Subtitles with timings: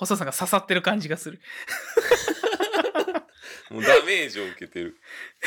[0.00, 1.42] 細さが刺さってる感じがする。
[3.70, 4.96] もうダメージを受けてる。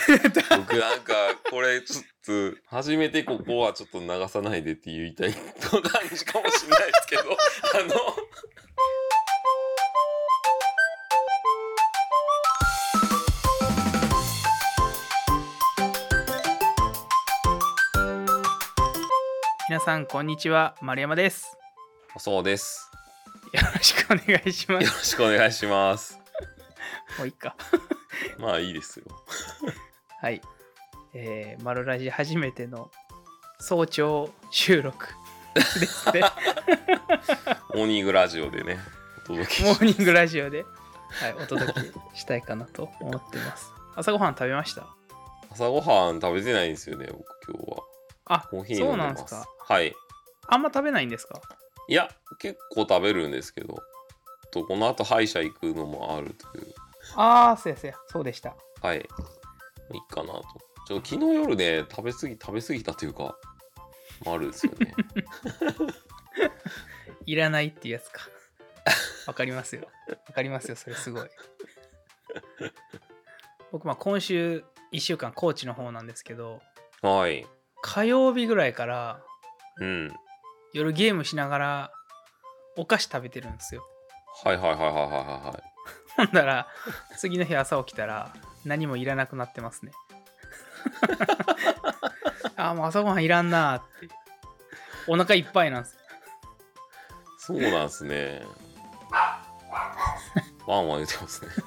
[0.55, 2.03] 僕なんか、これちょっ
[2.53, 5.42] と、初めてここはちょっと流さないでって言いたい感
[6.13, 7.24] じかもしれないですけど、
[7.74, 7.95] あの、
[19.68, 20.76] 皆さん、こんにちは。
[20.80, 21.58] 丸山です。
[22.20, 22.92] そうです。
[23.54, 24.94] よろしくお願いしまよす。
[24.98, 26.20] ろしくお願いします。
[27.20, 27.56] もういいか。
[28.39, 29.06] まあいいですよ。
[30.20, 30.42] はい。
[31.14, 32.89] えー、丸ラジ初めての
[33.59, 35.08] 早朝収録
[35.53, 36.21] ですね。
[37.75, 38.80] モーニングラジオでね、
[39.23, 40.63] お届けモーニングラジオで、
[41.09, 43.72] はい、お届けしたいかなと思ってます。
[43.95, 44.88] 朝ごはん食べました？
[45.52, 47.83] 朝ごはん食べてないんですよね、僕今日は。
[48.25, 49.03] あ、コーヒーそ飲でま。
[49.09, 49.47] うんなんですすか。
[49.59, 49.94] はい。
[50.47, 51.39] あんま食べないんですか？
[51.87, 53.77] いや、結構食べるんですけど、
[54.51, 56.73] とこの後歯医者行くのもあるという。
[57.15, 57.97] ああ、そうやそうや。
[58.07, 58.55] そうでした。
[58.81, 58.99] はい。
[58.99, 59.05] いい
[60.09, 60.43] かなと。
[60.88, 63.35] ちょ昨日夜ね、食べ過ぎ、食べ過ぎたというか、
[64.25, 64.93] もあるんですよね。
[67.25, 68.21] いらないっていうやつか。
[69.27, 69.88] わかりますよ。
[70.27, 71.30] わかりますよ、それすごい。
[73.71, 76.61] 僕、まあ今週1週間高知の方なんですけど、
[77.02, 77.45] はい。
[77.81, 79.21] 火曜日ぐらいから
[79.77, 80.13] うん。
[80.73, 81.91] 夜ゲームしながら
[82.75, 83.83] お菓子食べてるんですよ。
[84.43, 85.63] はいはいはいはいはいはい。
[86.17, 86.67] ほんだら、
[87.17, 88.33] 次の日朝起きたら
[88.65, 89.91] 何もいらなくなってますね。
[92.57, 94.09] あーもう朝ごはんいらんなーって。
[95.07, 95.99] お腹いっぱいなんですよ。
[97.37, 98.41] そうなんすね。
[100.65, 101.52] ワンワン言ってますね。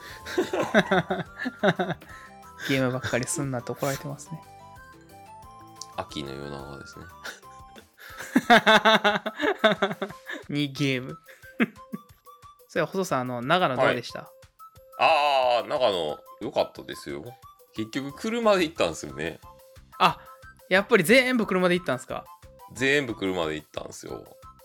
[2.69, 4.41] ゲームばっかりすんなって怒られてますね。
[5.97, 7.05] 秋の夜長ですね。
[10.49, 11.19] にゲーム。
[12.69, 14.31] それは細さん、あの、長野どうでした、
[14.99, 17.25] ああ、長野、よかったですよ。
[17.75, 19.41] 結局、車で行ったんですよね。
[19.99, 20.19] あ
[20.69, 22.25] やっぱり全部車で行ったんですか？
[22.75, 24.25] 全部車で行ったんですよ。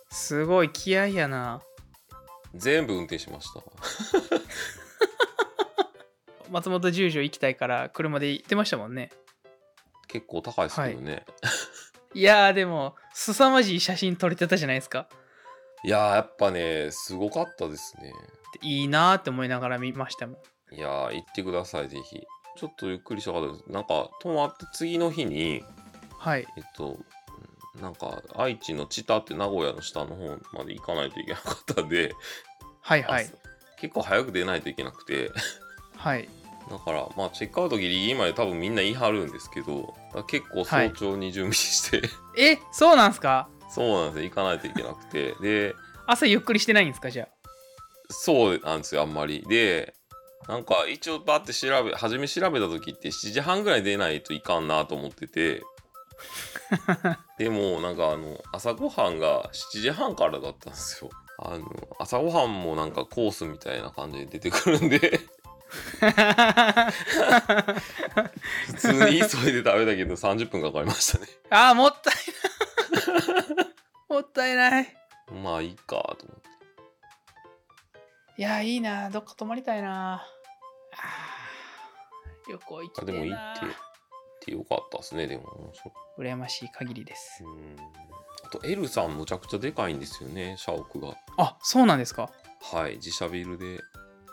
[0.10, 1.62] すごい気合いやな。
[2.54, 3.62] 全部運転しました。
[6.50, 9.12] 松本十条行きたいから車で行ってましたもんね。
[10.08, 11.26] 結構高いですけどね。
[11.42, 11.46] い
[12.16, 15.08] やーでも、凄まじい写真撮れてたじゃないですか。
[15.84, 18.12] い、やー、やっぱね、すごかったですね。
[18.62, 20.76] いいなーって思いながら見ましたもん。
[20.76, 22.22] いやー、行ってください、ぜひ。
[22.58, 23.72] ちょっとゆっくりしたかったです。
[23.72, 25.64] なんか、泊まって次の日に、
[26.18, 26.46] はい。
[26.58, 26.88] えっと、
[27.76, 32.14] うんなんか、愛知の知多って名古屋の下の方まで行かないといけなかったんで、
[32.82, 33.34] はいはい朝。
[33.78, 35.32] 結構早く出ないといけなくて、
[35.96, 36.28] はい。
[36.70, 39.94] だから、まあ、チェックアウトギリギリまで多分みんな言い張るんですけど、
[40.28, 42.02] 結構早朝に準備して、
[42.38, 43.50] え、そうなんすか？
[43.70, 45.76] そうなんですよ、行かないといけなくて、で、
[46.08, 47.28] 朝ゆっくりしてないんですかじゃ
[48.10, 49.44] そうなんですよ、あんまり。
[49.48, 49.94] で、
[50.48, 55.62] なんか一応バッて調べ、初め調べた時って7時半ぐらい出ないといかんなと思ってて、
[57.38, 61.10] でもなんかあの、朝ごはんが7時半からだったんですよ。
[61.40, 61.66] あの、
[62.00, 65.41] 朝ごはんもなんかコースみたいな感じで出てくるんで、あ。
[68.68, 71.28] 普通に急いで食べたけど30分かかりましたね。
[71.50, 72.14] あー、もったい
[73.56, 73.68] ない。
[74.10, 74.96] もったいない。
[75.32, 75.86] まあいいか
[76.20, 76.50] と思って。
[78.38, 80.26] いやー、いいなどっか泊まりたいな
[82.50, 83.76] 旅行行きあでもたいな行って、行っ
[84.42, 85.72] てよかったですね、でも。
[86.18, 87.44] 羨ましい限りです。
[87.44, 87.76] うん。
[88.44, 91.16] あと、L さんむちゃくちゃでかいんですよね、社屋が。
[91.38, 92.30] あ、そうなんですか
[92.74, 93.80] はい、自社ビルで。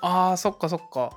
[0.01, 1.13] あー、そっかそっか。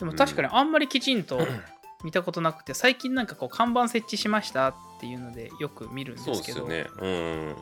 [0.00, 1.38] でも確かにあんまりきちんと
[2.02, 7.06] 見たことなくて、最近なんかこう看板設置しましたっていうのでよく見るんそうですけど、ですよね。
[7.06, 7.56] うん。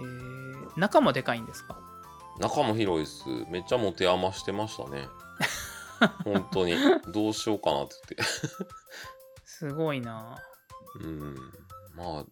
[0.00, 1.76] えー中もでかいんですか？
[2.38, 3.24] 中も広いです。
[3.50, 5.08] めっちゃ持て余してましたね。
[6.24, 6.74] 本当に。
[7.12, 8.66] どうしようかなって言って。
[9.44, 10.36] すごいな
[11.02, 11.34] うん。
[11.94, 12.24] ま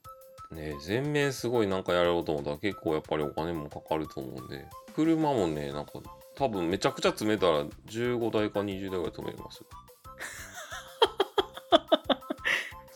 [0.50, 4.66] あ、ね、全面すごいなんかやろうと思ったら結構やっぱりお金もかかると思うんで。
[4.94, 5.93] 車もね、なんか
[6.38, 9.67] 多分めちゃくちゃ詰めたら15台か20台ぐらい止めれますよ。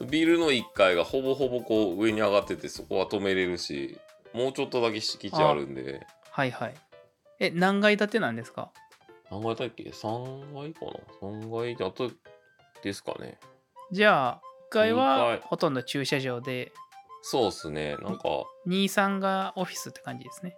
[0.09, 3.99] ビルの1階がほぼほぼこう上に上がっててそこは止めれるし
[4.33, 6.75] もうちょっとだけ敷地あるんではいはい。
[7.39, 8.71] え、何階建てなんですか？
[9.31, 12.11] 何階だっけ ?3 階かな ?3 階であと
[12.83, 13.39] ですかね。
[13.91, 16.73] じゃあ、1階二は階ほとんど駐車場で、
[17.23, 17.97] そうっすね。
[17.97, 18.29] なんか、
[18.67, 20.57] 2、3がオフィスって感じですね。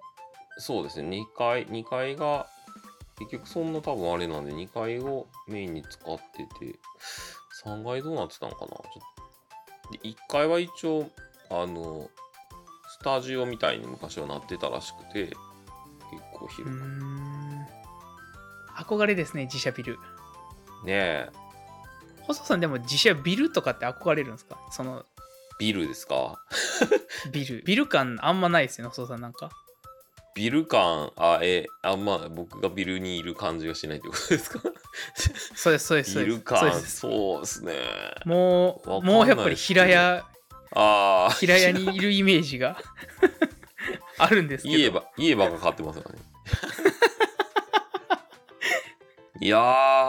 [0.58, 1.08] そうですね。
[1.18, 2.46] 2階、2階が、
[3.18, 6.78] 結局そんな多分あれなんで、2階をメインに使ってて、
[7.64, 8.68] 3階どうなってたのかな？
[8.68, 8.82] ちょっ
[9.86, 9.92] と。
[9.92, 11.08] で、1階は一応、
[11.50, 12.10] あの、
[12.88, 15.36] スタジオみたいに昔はなってたらしくて、結
[16.32, 16.68] 構広く。
[16.70, 17.66] ん。
[18.76, 19.94] 憧れですね自社ビル
[20.84, 21.30] ねえ
[22.22, 24.58] 細さんでも自社ビルとかって憧れるんですか？
[24.72, 25.04] その
[25.60, 26.40] ビルですか？
[27.32, 29.50] ビルビル感あんまないですよね細さんなんか
[30.34, 34.60] ビル感あえあんま僕がビルにいる感じがしないってことですか？
[35.54, 36.20] そうですそうですそうです。
[36.20, 37.64] そうビル感そうです。
[37.64, 37.74] ね。
[38.24, 40.24] もうもうやっぱり平屋
[40.72, 42.76] ああ平屋にいるイメージが
[44.18, 44.76] あるんですけど。
[44.76, 46.18] 家ば家ばがかかってますよね。
[49.40, 49.58] いや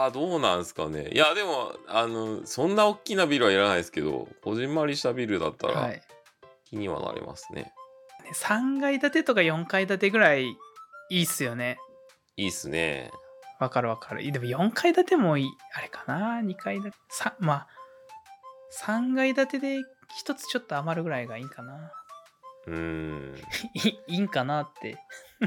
[0.08, 1.10] ーどうなんですかね。
[1.12, 6.00] いやでもあのそんな大きなビルはいらないですけどこじんまりしたビルだったらはい、
[6.64, 7.72] 気にはなりますね、
[8.34, 10.46] 3階建てとか4階建てぐらい
[11.10, 11.78] いいっすよね。
[12.36, 13.10] いいっすね。
[13.58, 14.30] わかるわかる。
[14.30, 16.96] でも4階建てもいいあれかな？2階建て？
[17.08, 17.68] さまあ
[18.84, 21.92] 3階建てで1つちょっと余るぐらいがいいかな。
[22.66, 23.34] うーん。
[23.74, 24.98] いいいんかなって。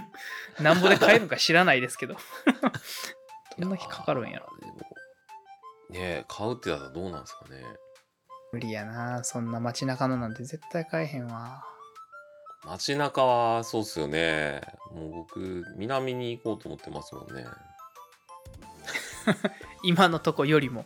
[0.59, 2.15] なんぼで買えるか知らないですけど。
[3.57, 4.47] どんな日かかるんやろ。
[5.89, 7.63] ねえ買うってなったらどうなんですかね。
[8.51, 9.23] 無理やな。
[9.23, 11.63] そんな街中のなんて絶対買えへんわ
[12.65, 14.61] 街中はそうっすよね。
[14.93, 17.45] もう僕南に行こうと思ってますもんね。
[19.83, 20.85] 今のとこよりも。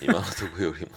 [0.00, 0.92] 今のとこよりも。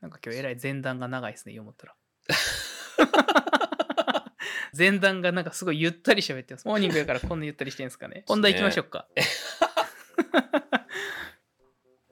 [0.00, 1.96] なんか今日えらい前段が長いですね、思ったら。
[4.76, 6.66] 前段がなんかすごいゆったり喋ってます。
[6.66, 8.24] モーニングやからこんなゆったりしてるんですかね。
[8.26, 9.06] 本題行きましょうか。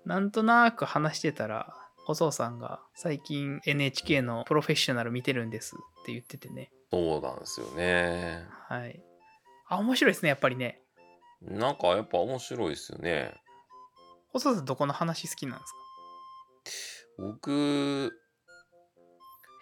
[0.05, 1.75] なんとなく話してたら、
[2.05, 6.71] 細尾さんが最近 NHK のプロフェッショナル見てるんですって言っててね。
[6.91, 9.01] そうなんですよねはい。
[9.69, 10.83] あ、面白いですね、やっぱりね。
[11.43, 13.33] なんかやっぱ面白いですよね
[14.33, 15.65] 細尾さんどこの話好きなんで
[16.67, 17.23] すか？
[17.23, 18.13] 僕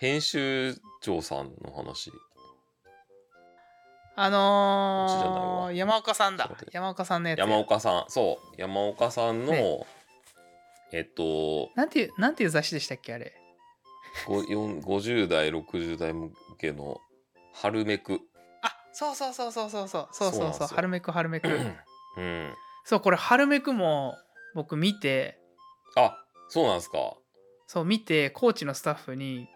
[0.00, 2.10] 編集長さんの話
[4.20, 6.50] あのー、山岡さんだ。
[6.72, 7.44] 山岡さんのやつや。
[7.44, 8.60] 山岡さん、そう。
[8.60, 9.86] 山岡さんの、ね、
[10.92, 11.70] えっと。
[11.76, 13.32] なんていう、なんていう雑誌でしたっけ、あれ
[14.26, 17.00] ？50代、60代向けの、
[17.54, 18.18] 春めく。
[18.62, 20.08] あ、そうそうそうそうそうそう。
[20.10, 20.66] そうそうそう。
[20.66, 21.48] 春めく、春めく。
[22.16, 22.52] うん。
[22.82, 24.16] そう、これ、春めくも、
[24.56, 25.38] 僕見て。
[25.94, 26.18] あ、
[26.48, 26.98] そうなんですか。
[27.68, 29.46] そう、見て、コーチのスタッフに、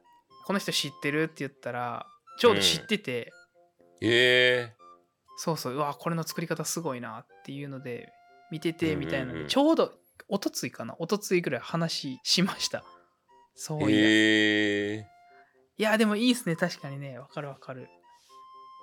[0.47, 2.07] この人知ってるって言ったら、
[2.39, 3.33] ちょうど知ってて。
[3.37, 3.42] うん
[4.03, 4.83] ええ
[5.37, 5.75] そうそう。
[5.75, 8.13] うわこれの作り方すごいなっていうので
[8.51, 9.49] 見ててみたいなので、うんうんうん。
[9.49, 9.93] ちょうど
[10.29, 12.85] おとついかなおとついぐらい話しました。
[13.55, 15.07] そういや、へえ
[15.79, 16.57] いやでもいいっすね。
[16.57, 17.19] 確かにね。
[17.19, 17.89] わかるわかる。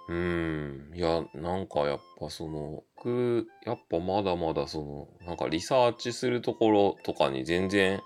[0.10, 0.92] うん。
[0.96, 4.84] いやなんかやっぱその僕やっぱまだまだそ
[5.22, 8.02] のなんかリサーチするところとかに全然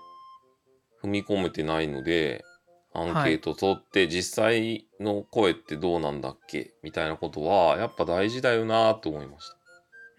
[1.02, 2.44] 踏み込めてないので
[2.94, 6.74] アンケート取って実際の声ってどうなんだっけ？
[6.82, 9.56] みたいなことはやっぱ大事だよなと思いました。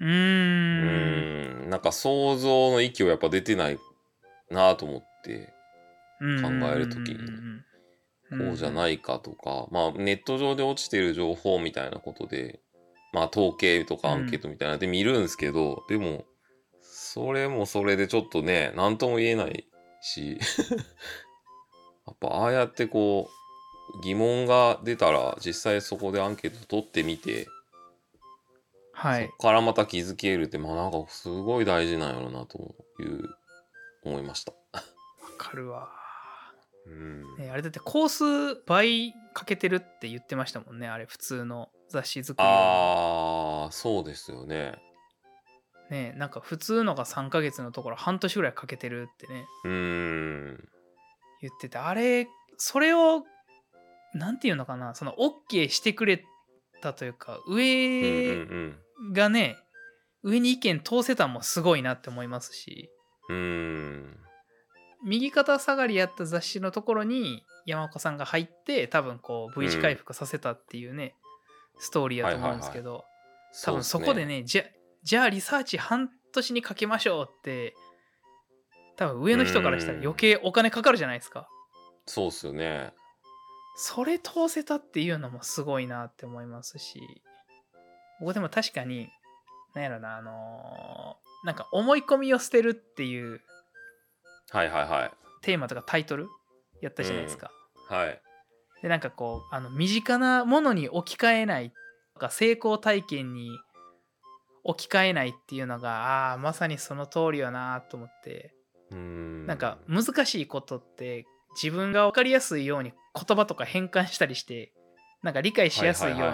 [0.01, 1.68] うーうん。
[1.68, 3.80] んなんか想像の域をやっぱ出てない
[4.51, 5.54] なと思って
[6.42, 7.18] 考える時に。
[8.27, 12.60] こうじゃいないかとか、まあネット上で落ちてる情報みたいなことで、
[13.13, 16.25] まあ統計とかアンケートみたいなので見るんですけど、でも、
[16.81, 19.68] それもそれでちょっとね、なんとも言えない
[20.01, 20.39] し、
[22.08, 27.48] やっぱああやってこう、疑問が出たら実際そこでアンケート取ってみて、
[28.94, 33.30] はいそこからまた気づけるって、まあなんかすごい大事なんやろなという、
[34.06, 34.52] 思いました。
[34.52, 34.82] わ
[35.38, 35.90] かるわ
[36.86, 37.38] うん。
[37.38, 38.10] ね、あれだってコー
[38.56, 44.76] ス倍かけてるって言ってましたもんねあれ普通の雑誌作りよああ、そうですよね。
[45.90, 50.70] りねなんか普通のが3ヶ月のところ半年ぐらいかけてるってねうーん。
[51.48, 53.24] 言っててあれそれを
[54.14, 56.24] なんていうのかなその OK してくれ
[56.82, 58.75] たというかうん上うん
[59.12, 59.58] がね、
[60.24, 62.90] 上に意見通せたんもすごいなって思いますし
[63.30, 64.18] うん。
[65.04, 71.16] 右肩下がりやった雑誌のところに山岡さんが入って多分こう V 字回復させたっていうね、
[71.78, 73.04] ストーリーやと思うんですけど、
[73.64, 74.42] 多分そこでね。
[74.42, 74.64] ねじゃ
[75.04, 77.75] じゃあリサーチ半年にかけましょうって
[78.98, 81.48] 多分上の人からしたら余計お金かかるじゃないですか
[82.06, 82.94] そうっすよね。
[83.78, 87.02] それ通せたっていうのもすごいなって思いますし
[88.22, 89.10] 僕でも確かに
[89.74, 93.42] なんやろなあのーなんか思い込みを捨てるっていう
[94.50, 95.12] はいはいはい。
[95.42, 96.28] テーマとかタイトル
[96.82, 97.52] やったじゃないですか、
[97.90, 98.22] はい。
[98.82, 101.72] でなんかこうあの身近なものに置き換えない
[102.14, 103.50] とか成功体験に
[104.64, 108.55] 置き換えないっていうのがああーまさにその通りよなと思って
[108.92, 109.46] うん。
[109.46, 111.25] なんか難しいことって
[111.62, 114.74] 自分が分かりやすいように言葉とか変換したりして
[115.24, 116.25] なんか理解しやすいように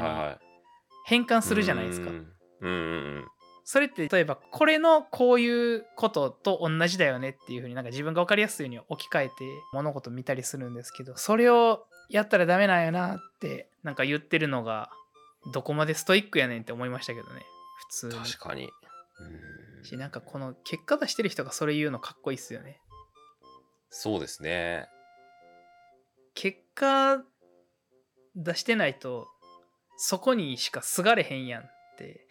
[1.06, 2.12] 変換するじゃないですか。
[3.64, 9.34] それって例えばこれのこういうことと同じだよねっていう風になんか自分が分かりやすいように置き換えて
[9.72, 14.90] 物事見たりするんですけどそれをやったらダメなんやなってなんか言ってるのが
[15.54, 17.42] どこまでストイックやねんって思いましたけどね。
[17.90, 18.14] 普通に。
[18.16, 18.64] 確かに。
[18.64, 22.80] うんしなんかこの結果出してる人がそれ言うのかっこいいっすよね。
[23.90, 24.88] そうですね。
[26.34, 27.22] 結果
[28.36, 29.28] 出してないと
[29.98, 31.66] そこにしかすがれへんやんっ
[31.98, 32.28] て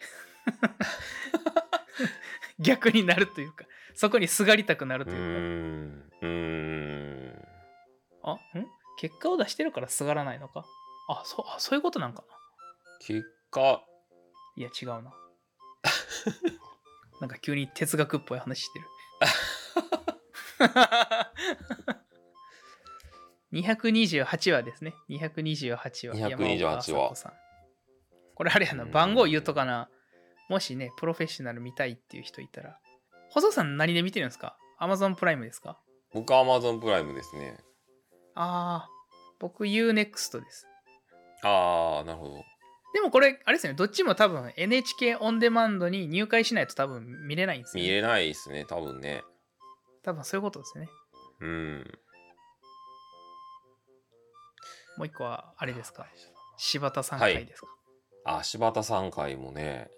[2.59, 3.65] 逆になるというか
[3.95, 6.27] そこにすがりたくなるうというか。
[6.27, 6.27] ん。
[6.27, 7.47] うん。
[8.23, 8.65] あん？
[8.99, 10.65] 結果を出してるからすがらないのか？
[11.09, 12.27] あそあそういうことなんかな。
[12.99, 13.83] 結果。
[14.55, 15.13] いや違うな
[17.21, 18.85] なんか急に哲学っぽい話してる。
[23.53, 24.93] 228話ですね。
[25.09, 26.15] 228話。
[26.15, 27.27] 228山岡話
[28.35, 28.91] これあれやなうん。
[28.91, 29.89] 番号言うとかな。
[30.49, 32.77] もしねプロフェッショナル見たいっていう人いたら。
[33.29, 35.79] 細さん何で見てるんですか？Amazon プライムですか？
[36.13, 37.57] 僕は Amazon プライムですね。
[38.35, 38.89] ああ
[39.39, 40.67] 僕 UNEXT です。
[41.43, 42.43] ああなるほど
[42.93, 47.89] でもこれ、あれですよね、どっちも多分 NHK オンデマンドに入会しないと多分見れないんですよ、ね。
[47.89, 49.23] 見れないですね多分ね
[50.03, 50.89] 多分そういうことですよね。
[51.39, 51.99] うん
[54.97, 56.05] もう一個は、あれですか？
[56.57, 57.67] 柴田さん回ですか？
[58.25, 59.89] あ柴田さん回もね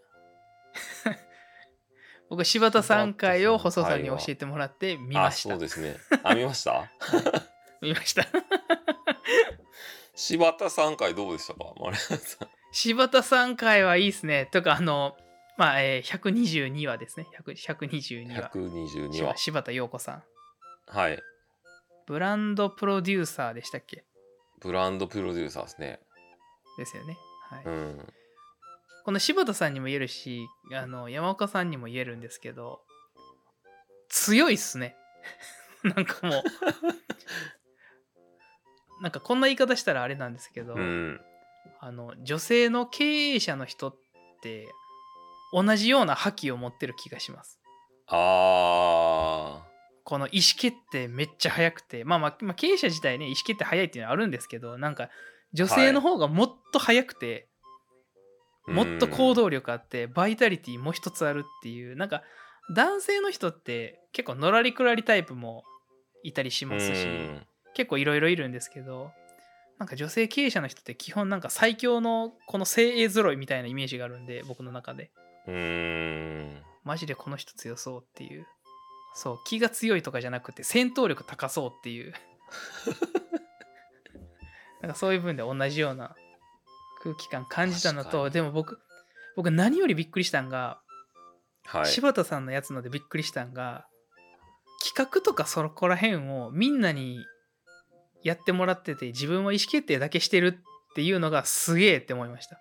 [2.29, 5.49] 僕、柴田さん回 を細さんに教えてもらって見ました。
[5.49, 6.91] あそうですねあ見ました？
[7.81, 8.23] 見ました。
[10.15, 11.73] 柴田さん回どうでしたか？
[11.79, 14.49] 丸山さん柴田さん回はいいですね。
[14.51, 15.15] とか、あの、
[15.57, 17.27] まあ、えー、122話ですね。
[17.45, 18.49] 100 122話。
[18.53, 20.23] 122話柴田陽子さん。
[20.87, 21.19] はい
[22.05, 24.03] ブランドプロデューサーでしたっけ？
[24.59, 25.99] ブランドプロデューサーですね
[26.77, 27.17] ですよね。
[27.49, 27.63] はい。
[27.65, 28.13] うん
[29.05, 32.81] この柴田さんにも言えるしあの山岡さんにも言えるんですけど
[34.07, 34.95] 強いっすね
[35.83, 36.43] なんかもう
[39.03, 41.21] なんかこんな言い方したらあれなんですけど、うん
[41.79, 43.03] あの女性の経
[43.35, 43.95] 営者の人っ
[44.41, 44.67] て
[45.51, 47.59] 同じような覇気を持ってる気がします。
[48.07, 49.65] あ
[50.03, 55.09] この意思決定めっちゃ早くて、まあ、まあまあ経営者自体ね意思決定早いっていうのはあるんですけどなんか
[55.53, 62.23] 女性の方がもっと早くて、ーもっと行動動力あってバイタリティもう一つあるっていうなんか
[62.73, 65.63] 男性の人って結構のらりくらりタイプも
[66.23, 67.07] いたりしますし
[67.73, 69.11] 結構いろいろいるんですけど
[69.79, 75.11] なんか女性経営者の人って基本なんか最強のこの精鋭揃いみたいなイメージがあるんで僕の中で。
[75.47, 76.61] うん。
[76.83, 78.45] マジでこの人強そうっていう。
[79.15, 82.13] そう気が強いとかじゃなくて戦闘力高そうっていう。
[84.81, 86.15] なんかそういう分で同じような
[87.01, 88.79] 空気感感じたのとでも僕
[89.35, 90.81] 僕何よりびっくりしたんが、
[91.65, 91.85] はい。
[91.85, 93.87] 柴田さんのやつのでびっくりしたんが
[94.83, 97.25] 企画とかそこら辺をみんなに
[98.23, 100.59] やってもらってて自分は意思決定だけしてる
[100.91, 102.59] っていうのがすげえって思いました。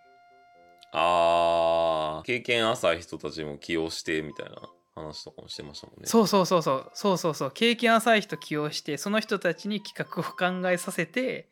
[0.93, 4.57] あー経験浅い人たちも起用してみたいな
[4.95, 6.07] 話とかもしてましたもんね。
[6.07, 6.91] そうそうそうそう。
[6.93, 7.51] そうそうそう。
[7.53, 11.49] 経験浅い人起用してその人たちに企画を考えさせて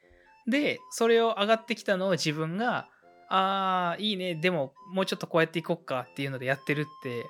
[0.47, 2.88] でそれを上がってきたのを自分が
[3.31, 4.35] あーいいね。
[4.35, 7.25] でももうちょっとこうやっていこっかっていうのでやってるって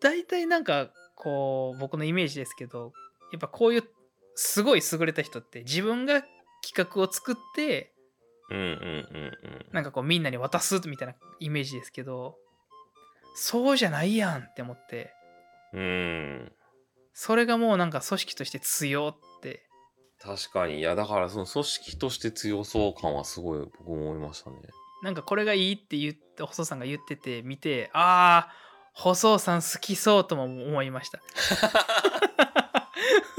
[0.00, 2.92] 大体なんかこう僕のイメージですけど
[3.32, 3.84] やっぱこういう
[4.40, 6.22] すごい優れた人って自分が
[6.62, 7.92] 企画を作って
[9.72, 12.36] なんかこうみんなに渡すみたいなイメージですけど
[13.34, 15.12] そうじゃないやんって思って。
[15.72, 16.52] うん。
[17.12, 19.66] それがもうなんか組織として強って。
[20.20, 20.78] 確かに。
[20.78, 24.56] いやだからその組織として強そう感はすごい僕も思いましたね。
[25.02, 28.52] なんかこれがいいって言って細さんが言ってて見てああ
[28.92, 31.20] 細さん好きそうとも思いました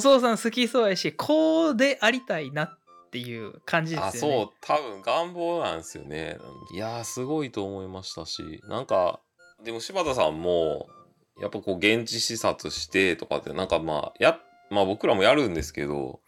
[0.00, 2.78] 細さん好きそうやしこうでありたいなっ
[3.10, 4.36] ていう感じですよね。
[4.38, 6.36] そう多分願望なんですよね。
[6.72, 8.60] いやすごいと思いましたし。
[8.68, 9.20] なんか
[9.62, 10.88] でも柴田さんも
[11.40, 14.38] やっぱこう現地視察してとかってなんかまあや
[14.70, 16.20] まあ僕らもやるんですけど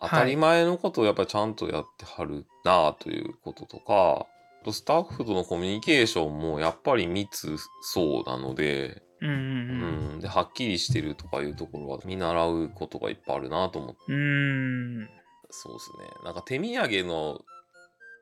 [0.00, 4.26] 当たり前のことをやっぱりちゃんとやってはるなあということとか、
[4.60, 10.16] あとスタッフとのコミュニケーションもやっぱり密そうなので、うんううん。
[10.16, 14.00] ん、ではっきりしてるとかいうところは見習うことがいっぱいあるなと思って。
[14.08, 14.16] うん。
[14.16, 15.10] うん
[15.50, 16.08] そうですね。
[16.24, 17.40] なんか手土産の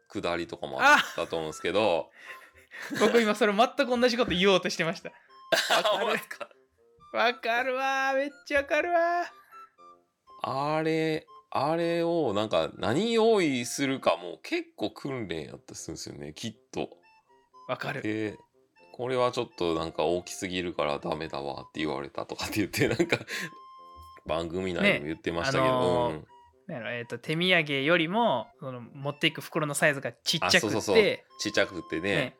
[0.09, 2.11] くだりとかもあったと思うんですけど。
[3.01, 5.11] 僕今それ全く同じこと言おうとしてました。
[7.13, 8.13] わかるわ。
[8.15, 9.25] めっちゃわかるわ。
[10.43, 16.91] あれあれをなんか何用意するかも結構訓練やったりするんですよねきっと。
[17.69, 18.03] わかる。
[18.03, 18.37] で
[18.97, 23.19] これはちょっとなんか大きすぎるからダメだわって言われたとかって言ってなんか
[24.25, 26.27] 番組内でも言ってましたけど、ねあのーうん。
[26.69, 30.97] えー、と手土産よりもその持っていく袋のサイズがちっちゃくてあそうそう
[31.41, 32.15] ちっちゃくてね。
[32.15, 32.37] ね。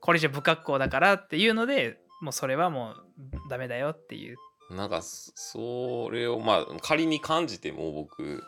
[0.00, 4.36] これじゃ不格好だからっていうのでもうそれはもうダメだよっていう。
[4.70, 8.42] なんかそそれをまあ仮に感じても僕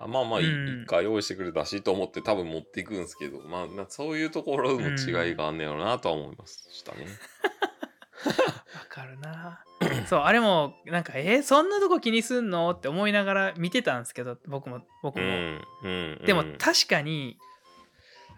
[0.00, 0.82] あまあまあいうん。
[0.82, 7.06] 一回用意してくれたしと思って多分持っていくんですけど、まあなそういうところの違いがあんねやろなとは思いましたね。
[8.74, 9.62] わかるな。
[10.06, 12.70] そうあれもなんかえーそんなとこ気にすんの？
[12.70, 17.38] って思いながら見てたんですけど僕も僕も、うんうんでもうん確かに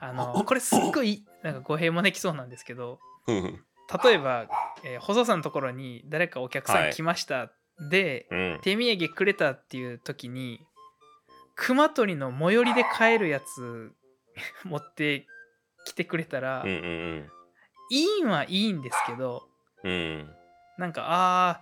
[0.00, 3.64] あのこれすっごいなんか語弊もできそうなんですけどうん。
[4.04, 4.46] 例えば、
[4.84, 6.90] えー細さんのところに誰かお客さはい。
[6.90, 7.50] ん来ました、
[7.90, 8.58] でうん。
[8.62, 10.64] 手土産くれたっていう時に
[11.54, 13.92] 熊取の最寄りで買えるやつ
[14.64, 15.26] 持って
[15.84, 17.30] きてくれたら、うんうん
[17.90, 19.42] いいんはいいんですけど
[19.84, 20.34] うんうん。
[20.78, 21.60] なんかあ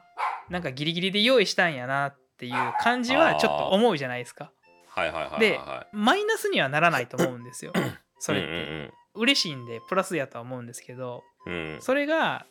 [0.49, 4.53] ーなんかギリギリで用意したんやなっていう感じはちょっと思うじゃないですか。
[4.87, 7.73] はいはいはいはいではマイナスにはならないと思うんですよ。
[7.75, 7.79] い。
[8.21, 11.53] それっうんて嬉しいんでプラスやとは思うんですけどうん。
[11.53, 12.47] うんうんそれが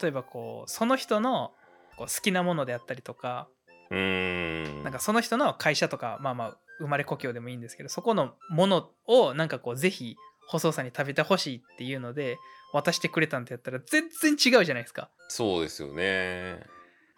[0.00, 1.54] 例えばこうその人の
[1.96, 3.48] こう好きなものであったりとか
[3.90, 4.82] うーん。
[4.82, 10.16] なんかその人の会社とかまあまあ生まれ故郷でもいいんですけどそこのものをなんかこうぜひ
[10.48, 12.38] 細さんに食べてほしいっていうので
[12.72, 16.60] 渡してくれたんってやったら全然違うじゃないですかそうですよね。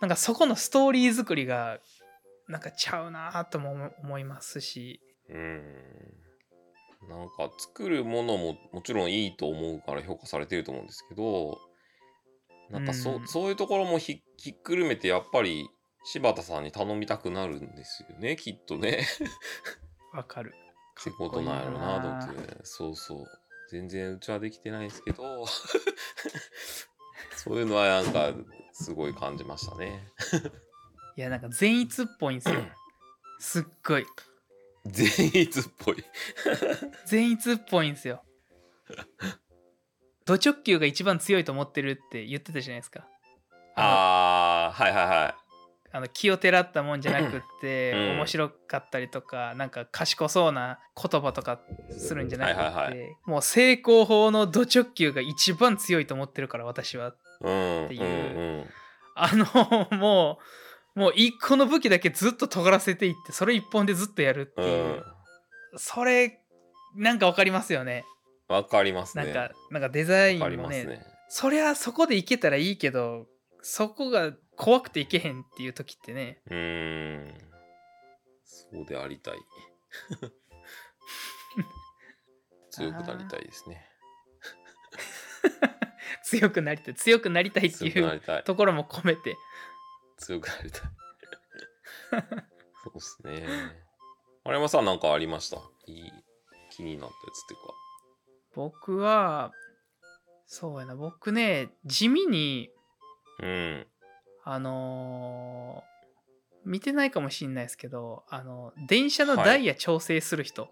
[0.00, 1.78] なんかそこのストーリー作りが
[2.49, 5.62] なんかちゃうなとも思思いますしうん。
[7.09, 11.59] なんか作るものももちろんいいと思うから評価されてると思うんですけど
[12.71, 15.68] なんかそ,、うんそういうところもひひっくるめてやっぱり
[16.04, 19.06] 柴田さんに頼みたくなるんですよねきっとね。
[20.12, 20.54] わかる。
[21.00, 23.26] ってことなんやろなと思ってそうそう。
[23.71, 25.47] 全然うちはできてないんですけど。
[27.36, 28.32] そういうのはなんか
[28.73, 30.06] すごい感じましたね。
[31.17, 32.62] いやなんか善逸っぽいんですよ。
[33.38, 34.06] すっごい。
[34.86, 36.04] 善逸っぽい。
[37.06, 38.23] 善逸っぽいんですよ。
[40.26, 43.06] ド直球が一番強いと思ってるって言ってたじゃないですか。
[43.76, 45.44] ああはいはいはい。
[45.97, 48.17] あの気をてらったもんじゃなくって、うん。
[48.17, 51.61] 面白かったりとかなんか賢そうな言葉とか
[51.97, 58.02] するんじゃなくって、はいはいはもう成功法のド直球が一番強いと思ってるから私はうんっていう。
[58.02, 58.65] うんうん
[59.17, 60.41] あのも
[60.97, 65.02] うもう一個の武器だけずっと尖らせていってそれ一本でずっとやるってういう、ん。
[65.76, 66.41] それ
[66.97, 68.04] なんかわかりますよね。
[68.49, 69.26] わかりますね。
[69.26, 71.07] なんかなんかデザインもねね。
[71.28, 73.26] そりゃそこでいけたらいいけど
[73.63, 77.34] そこが怖くていけへんっていう時ってねうーん。
[78.45, 79.38] そうでありたい。
[82.71, 83.88] 強くなりたいですね。
[86.25, 88.23] 強くなりたい強くなりたいって強いう。
[88.45, 89.36] ところも込めて
[90.19, 90.82] 強くなりたい。
[92.82, 93.47] そうですね。
[94.45, 95.56] 丸山さんなんかありました？
[95.86, 96.12] いい
[96.71, 97.75] 気になったやつっていうか。
[98.54, 99.52] 僕は
[100.47, 102.71] そうやな僕ね地味に
[103.40, 103.86] うん。
[104.45, 105.95] あのー
[106.67, 110.71] 見てないかもしんないですけどあの電車のダイヤ調整する人、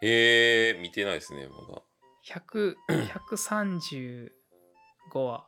[0.00, 1.82] えー、見てないですね、まだ。
[2.26, 4.30] 100 135
[5.14, 5.44] 話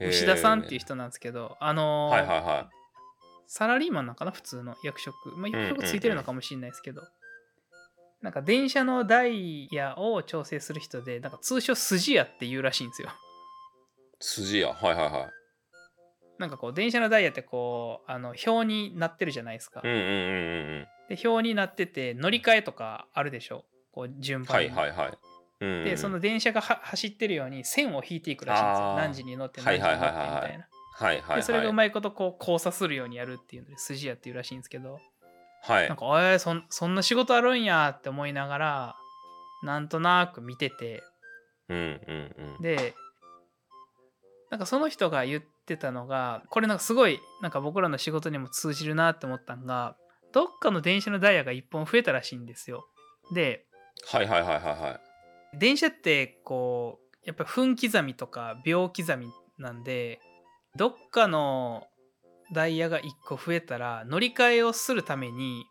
[0.00, 2.70] 牛田さんっていう人なんですけど、あのーはいはいは
[3.46, 7.02] サラリーマンなんかな普通の役職まあ役うんうんうん職ついてるのかもしれないですけど、
[8.20, 13.12] なんか電車のダイヤを調整する人でなんか通称筋屋っていうらしいんですよい。
[14.18, 14.72] 筋や。
[14.72, 15.43] はいはいはい。
[16.38, 21.16] なんかこう電車のダイヤってこうあの表になってるじゃないですか、うんうんうんうんうん。
[21.16, 23.64] で表になってて乗り換えとかあるでしょ？
[23.92, 25.08] こう順番はに、いはいはい。
[25.60, 30.66] うんうんでその電車がは走ってるように線を引いていくらしいんですよ何時に乗ってはい何時に乗ってみはいはいはいたいな
[30.96, 31.36] はいはいはい。
[31.36, 34.98] でそれがうまいことこう交差するようにやるっていうので筋屋っていうらしいんですけど
[35.62, 35.96] はいなん。
[35.96, 38.96] かおいそんそんな仕事あるんやって思いながら
[39.62, 41.02] なんとなく見てて
[41.68, 42.62] うんうんうん。
[42.62, 42.94] で
[44.50, 49.96] なんかその人が言ってたのがこれなんかすごいなんか僕らの仕事にも通じるなって思ったのが
[50.32, 52.86] どっかの電車のダイヤが1本増えたらしいんですよ
[53.32, 53.66] で
[54.06, 55.00] はいはいはいはいは
[55.54, 55.58] い。
[55.58, 60.20] 電車ってこうやっぱ分刻みとか秒刻みなんで
[60.76, 61.86] どっかの
[62.52, 65.64] ダイヤが1個増えたら乗り換えをするために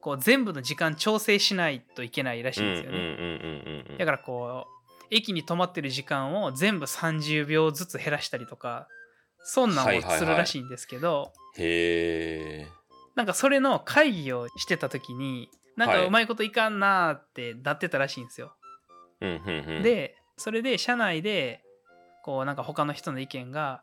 [0.00, 3.84] こう全部の時間調整しないといけないらしいんですよね。
[3.98, 8.88] だからこう駅に止まってる時間を全部30秒ずつ減らしたりとか
[9.42, 12.68] そんなんをするらしいんですけど、へえ
[13.16, 16.06] なんかそれの会議をしてた時になんかはい。
[16.06, 18.54] うまいこといかんなーってなってたらしいんですよ。
[19.20, 19.82] うんうんうん。
[19.82, 21.62] でそれで社内で
[22.24, 23.82] こうなんか他の人の意見が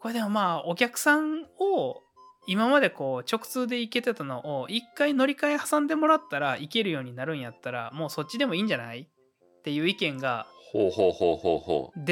[0.00, 2.02] これでもまあお客さんを
[2.46, 9.00] 今までこう直通で行けてたのを一回乗り換え挟んでもらったら行けるようになるんやったらもうそっちでもいいんじゃない？
[9.02, 12.04] っていう意見がほうほうほうほうほう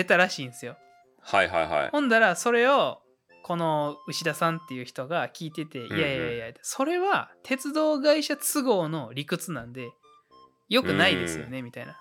[1.30, 1.90] はいはいはい。
[1.90, 2.98] ほんだらそれを
[3.42, 9.90] この牛田さんっていう人が聞いてて、んいやいやいやそれは鉄道会社都合の理屈なんで
[10.68, 11.96] よくないですよねみたいな。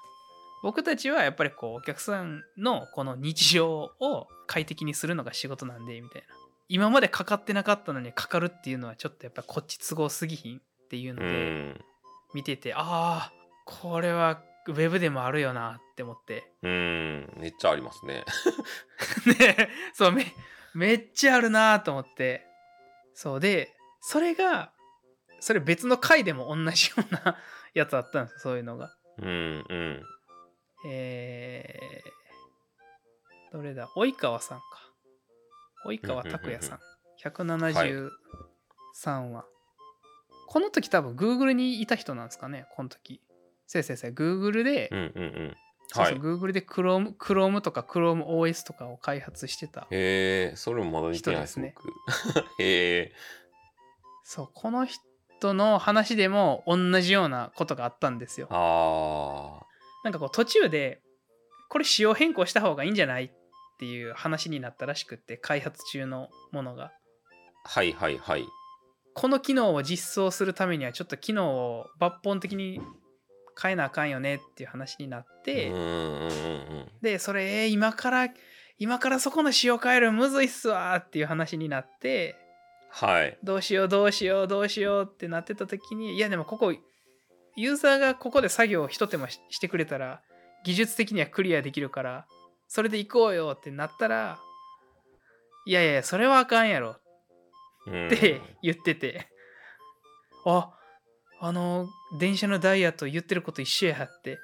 [0.61, 6.27] 僕たちはやっぱりこうお客さんのこの日常を快適にするのが仕事なんでみたいな。
[6.67, 11.33] 今までかかってなかったのにかかるっていうのはちょっとやっぱこっち都合すぎひんっていうのうで
[11.71, 11.81] ん。
[12.33, 13.33] 見てて、ああ
[13.65, 16.51] これはウェブでもあるよなって思って。
[16.61, 18.23] うんめっちゃありますね。
[19.39, 20.25] ねそうめ
[20.73, 22.45] めっちゃあるなと思って。
[23.13, 24.71] そうでそれが
[25.39, 27.37] それ別の回でも同じような
[27.73, 28.95] やつあったんですよそういうのが。
[29.17, 30.03] うんうん。
[30.87, 33.87] えー、どれだ？
[33.87, 34.65] 及川さんか。
[35.85, 36.79] 及川拓也さん。
[37.23, 38.09] 173
[39.31, 39.45] 話、
[40.47, 43.21] この時多分 Google にいた人なんですかねこの時
[43.69, 45.57] 先生先生 Google で、うんうんうん。
[45.89, 46.19] そうそうはい。
[46.19, 49.81] Google で Chrome, Chrome とか ChromeOS とかを開発してた。
[49.91, 51.75] へえそれもまだ似てないです人ですね。
[51.75, 52.39] 僕。
[52.63, 53.13] へえ。
[54.23, 58.47] そうこの人の話でも同じようなことがあったんですよ。
[58.49, 59.63] あ
[60.03, 61.03] なんかこう途中で
[61.69, 63.31] これ仕様変更した方がいいんじゃないっ
[63.77, 66.91] ていう話になったらしくって開発中のものが。
[67.65, 68.45] ーはいはいはい。
[69.13, 72.81] この機能を実装するためにはちょっと機能を抜本的に
[73.61, 78.29] 変えなあかんよねっていう話になって、うんうんうんうんでそれえー今から
[78.77, 82.35] 今からそこの仕様変えるむずいっすわーっていう話になって
[82.89, 83.37] はい。
[83.43, 86.73] どうしようどうしようどうしようってなってた時にいやでもここ
[87.55, 90.21] ユーザーがここで作業を一手間ししてくれたら
[90.63, 92.25] 技術的にはクリアできるから
[92.67, 94.39] それで行こうよってなったら
[95.65, 96.97] いやいやそれはあかんやろ
[97.87, 98.07] うん。
[98.07, 99.27] って言ってて、
[100.45, 100.71] あ
[101.41, 101.87] あの
[102.19, 104.39] 電車のダイヤと言ってること一緒やって。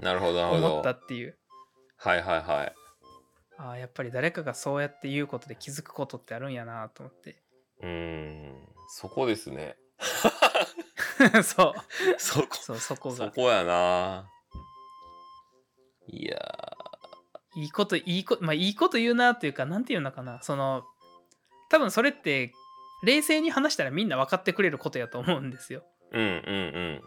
[0.00, 0.72] なるほどなるほど。
[0.72, 1.36] 思ったっていう。
[1.96, 2.74] はいはいはい。
[3.58, 7.42] あやっぱり誰かがそうやって言うことで気づくことってあるんやなと思って。
[7.82, 9.76] うーんそこですね。
[11.44, 11.74] そう。
[12.18, 13.16] そこそうそこが。
[13.16, 14.28] そこやな。
[16.08, 16.36] いや
[17.54, 20.42] いいこといいことまあいいこと言うなっていうかなんていうのかな。
[20.42, 20.82] その
[21.68, 22.52] 多分それって
[23.02, 26.58] 冷静に話したらみんな分かってくれることやと思うんですよーうんう
[26.96, 27.00] ん。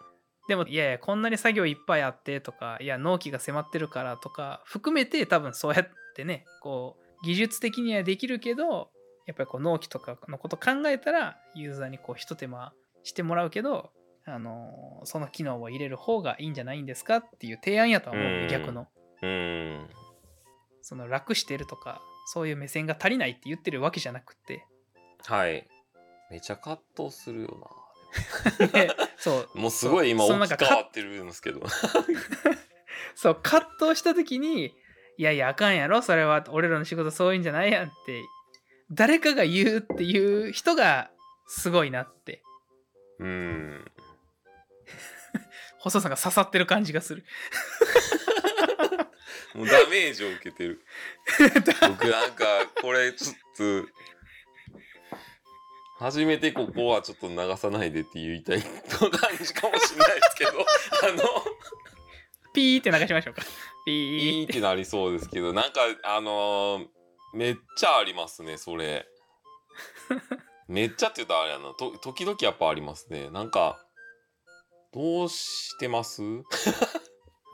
[0.48, 8.90] でもいやいやこんなに作業いっぱいあってとかいや納期が迫ってるからとか含めて多分そうやってねこう技術的にはできるけど
[9.26, 13.92] やっぱりこう納期とかのこと考えたらユーザーにこうひと手間してもらうけど
[14.26, 18.48] あのその機能を入れる方がいいんじゃないんですかっていう提案やとは思ううん。
[18.50, 18.88] 逆の。
[19.22, 19.30] うん。
[19.30, 19.34] う
[19.86, 19.90] ん
[20.86, 24.66] その楽してるとかそういう目線が足りないって言ってるわけじゃなくって。
[25.26, 25.66] はい。
[26.30, 27.54] めちゃ葛藤するよで
[29.18, 29.50] そう。
[29.56, 30.28] なもうすごい今そう。
[30.30, 31.62] そのなんか置き換わってるんですけど。
[33.16, 34.76] そう葛藤した時に
[35.18, 36.44] いやいやあかんやろそれは。
[36.50, 38.22] 俺らの仕事そういうんじゃないやんって。
[38.92, 41.10] 誰かが言うっていう人が
[41.48, 42.44] すごいなって。
[43.20, 43.92] うん。
[45.80, 47.26] 細さんが刺さってる感じがする。
[49.54, 50.84] もうダメージを受けてる。
[51.88, 52.46] 僕なんか
[52.82, 53.36] これちょっ
[53.86, 53.88] と
[56.04, 58.70] 初めてここはちょっと流さないでって言いたい感
[59.42, 61.24] じかもしれないですけど あの
[62.54, 63.42] ピーって流しましょうか。
[63.86, 64.54] ピーって。
[64.54, 66.88] てなりそうですけどなんかあのー
[67.34, 69.08] めっちゃありますねそれ。
[70.68, 71.74] めっちゃって言うとあれやな。
[71.74, 73.30] と時々やっぱありますね。
[73.32, 73.80] なんか
[74.94, 76.22] どうしてます？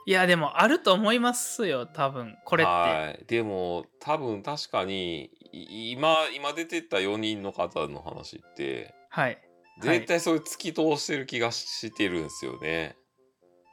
[0.10, 2.72] いやでもあると思いますよ多分これって。
[2.72, 3.26] はい。
[3.28, 9.38] でも多分確かにい今今出てった4人の方の話ってはい。
[9.80, 12.98] 絶対それ突き通してる気がしてるんですよね。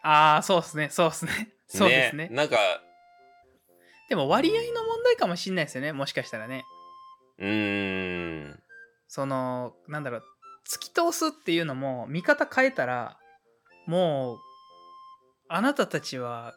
[0.03, 0.89] ああそうですね。
[0.91, 1.55] そうですね。
[1.69, 2.29] そうですね。
[2.31, 2.59] なんか
[4.11, 6.67] でも割合の問題かもしんないですよねもしかしたらね。
[7.39, 8.63] うーん。
[9.09, 10.23] そのなんだろう
[10.71, 13.17] 突き通すっていうのも見方変えたら
[13.87, 14.46] もう
[15.49, 16.55] あなたたちは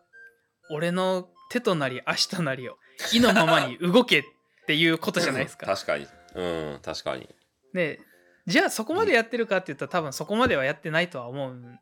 [0.70, 2.78] 俺の手となり足となりを
[3.14, 4.24] 意のままに動けっ
[4.68, 5.66] ていうことじゃないですか。
[5.66, 7.28] 確かにうん確かに
[7.74, 8.00] で
[8.46, 11.80] じゃあそこまでやってるかって言ったら多分そこまではやってないとは思うん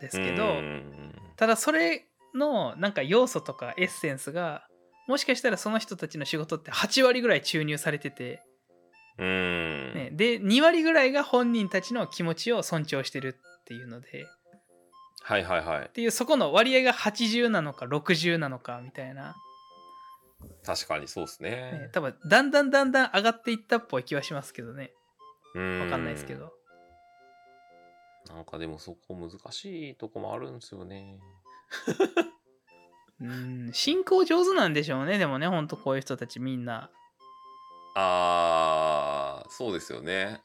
[0.00, 4.66] ですけどうんただそれのなんか要素とかエッセンスが
[5.06, 8.42] もしかしたらその人たちの仕事って8割ぐらい注入されてて、
[9.18, 9.94] うーん。
[9.94, 14.26] ね、で2割ぐらいが本人たちの気持ちを尊重してるっていうので
[15.28, 15.88] はいはいはいっ。
[15.90, 19.34] ていうそこの割合が80なのか60なのかみたいな、
[20.64, 24.92] 確かにそうですねね。、多分だんだんだんだん上がっていったっぽい気はしますけどね。
[25.56, 26.36] わかんないですけ。
[26.36, 26.52] ど
[28.28, 31.18] なんかでもそこ難しいとこもあるんですよね。
[33.20, 36.90] うん進行上手なんでしょうねでもねほんとこういう人たちみんな、
[37.96, 40.40] あー、そうですよね。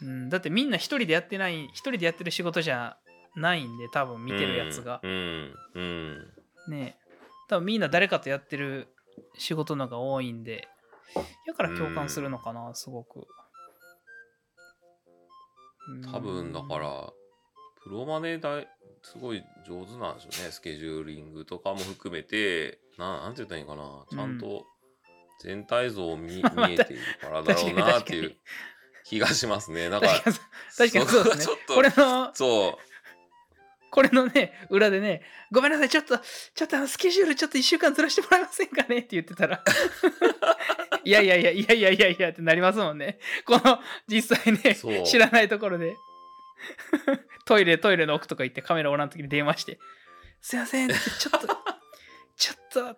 [0.00, 2.96] うん、だってみんな一人でやってない一人でやってる仕事じゃ
[3.36, 5.54] ないんで多分見てるやつがう、ん。
[5.74, 6.32] うん。
[6.68, 6.96] ね
[7.48, 8.88] 多分みんな誰かとやってる
[9.38, 10.68] 仕事のが多いんで
[11.46, 13.26] だから共感するのかなすごく
[16.12, 17.12] 多分だから、
[17.82, 18.68] プロマネだい
[19.02, 20.52] すごい上手なんでしょうね。
[20.52, 24.04] スケジューリングとかも含めて、ななんて言ったらいいかな。
[24.10, 24.64] ちゃんと
[25.42, 28.36] 全体像を見, まあ見えているからだろうなっていう
[29.04, 29.88] 気がしますね。
[29.88, 30.36] なんか、確かに
[30.76, 32.91] 確かにそうですねこれのそう。
[33.92, 35.20] これのね裏でね
[35.52, 38.98] ごめんなさいちょっとちょっとあのスケジュールちょっと1週間ずらしてもらえませんかね？
[38.98, 39.62] って言ってたら。
[41.04, 43.18] いやいやいやいやいやいやいやってなりますもんね。
[43.44, 43.78] この
[44.08, 45.94] 実際ね知らないところで。
[47.44, 49.78] トイレトイレの奥とか行ってカメラおらん時に電話して
[50.40, 50.96] 「すいません」ちょ
[51.36, 51.46] っと
[52.36, 52.96] ちょっと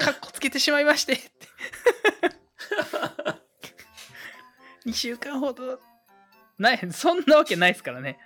[0.00, 1.30] カッコつけてしまいましてって。
[4.84, 5.80] 2週間ほど。
[6.58, 8.18] ないそんなわけないですからね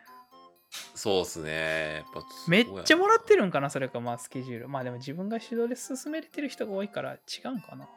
[0.94, 1.94] そうっすね。
[1.96, 3.38] やっぱめっちゃもらってる。
[3.38, 7.88] るんかなそれかまあスケジュールまあでも自分が主導で進めれてる人が多いから違うんかな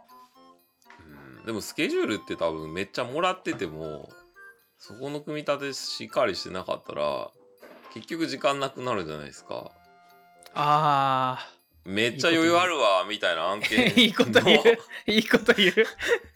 [1.40, 4.10] うんでもスケジュールって多分めっちゃもらってても、
[4.78, 7.32] そこの組み立てしっかりしてなかったら、
[7.94, 9.72] 結局時間なくなるじゃないですか。
[10.54, 11.48] あ
[11.86, 15.74] めっちゃ余裕あるわ、みたいな案件ー いいこと言ういいこと言う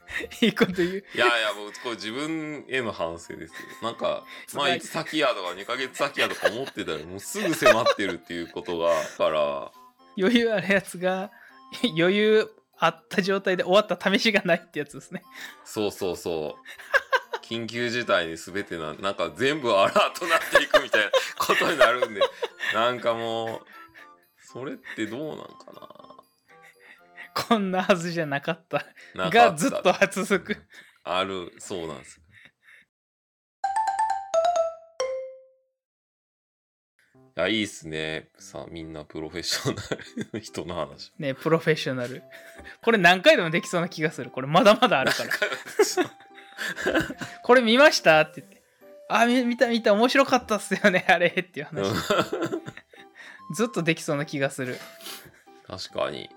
[0.42, 3.58] いいこと言ういやいや、もうこれ自分への反省ですよ。
[3.82, 9.72] なんか、 まあ、いつ先やとか2ヶ月先やとか思ってたら、もうすぐ迫ってるっていうことが、だから、
[10.18, 11.32] 余裕あるやつが
[11.98, 15.24] 余裕あった状態で終わった試しがないってやつですね
[15.64, 17.46] そうそうそう。
[17.46, 22.22] 緊急事態に全てな、なんか全部アラートなっていくみたいなことになるんで、
[22.74, 23.66] なんかもう、
[24.42, 25.95] それってどうなんか
[27.36, 28.86] こんなはずじゃなかった。
[29.30, 29.94] がずっと
[30.24, 30.58] 続く。
[31.04, 32.16] ある、そうなんです。
[32.16, 32.22] よ。
[37.38, 38.30] いや、いいっすね。
[38.40, 39.82] さ、みんなプロフェッショナ
[40.24, 41.12] ルの人の話。
[41.20, 42.24] ねプロフェッショナル。
[42.82, 44.32] これ何回でもできそうな気がする。
[44.32, 45.32] これまだまだあるから。
[47.44, 48.64] これ見ましたって言って。
[49.10, 51.06] あ見見た見た面白かったっすよね。
[51.10, 51.86] あれっていう話。
[53.54, 54.80] ずっとできそうな気がする。
[55.68, 56.30] 確かに。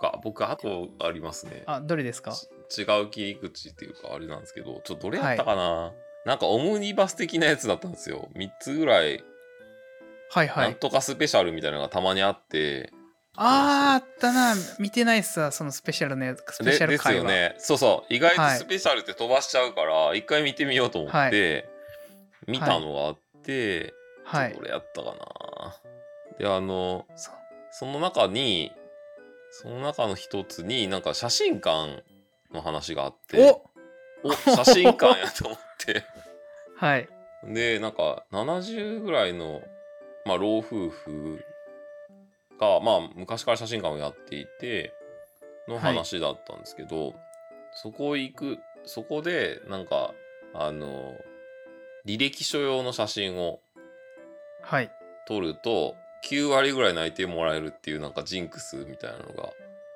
[0.00, 1.62] か僕、あとありますね。
[1.66, 2.32] あどれですか？
[2.76, 5.92] 違う切り口っていうか、あれなんですけど、ちょっとどれやったかな、
[6.24, 8.28] なんかオムニバス的なやつだったんですよ。
[8.34, 9.22] 3つぐらい、
[10.30, 10.64] はいはい。
[10.64, 12.92] なんとかスペシャルみたいなのがたまにあって、
[13.36, 14.54] あーあったな。
[14.78, 17.54] 見てないっすわそのスペシャルのやつスペでですシャル回はよね。
[17.58, 18.14] そうそう。
[18.14, 18.58] 意外とはい。
[18.58, 21.68] スペシャルって飛ばしちゃうから、一回見てみようと思って、
[22.46, 24.54] 見たのがあって、はい。
[24.54, 25.76] どれやったかな。
[26.38, 27.06] で、あの、
[27.70, 28.72] その中に、
[29.50, 32.04] その中の一つになんか写真館
[32.52, 33.62] の話があって、
[34.22, 36.04] おお写真館やと思って。
[36.76, 37.08] はい。
[37.44, 39.62] で、なんか70ぐらいの、
[40.26, 41.44] まあ、老夫婦
[42.60, 44.92] が、まあ、昔から写真館をやっていて、
[45.68, 47.14] の話だったんですけど、
[47.72, 50.12] そこ行く、そこで、なんか、
[50.54, 51.14] あの、
[52.06, 53.60] 履歴書用の写真を
[54.62, 54.90] はい。
[55.26, 55.94] 撮ると、
[56.26, 59.50] 9割ぐらい泣いてもらえるっていうなんかジンクスみたいなのが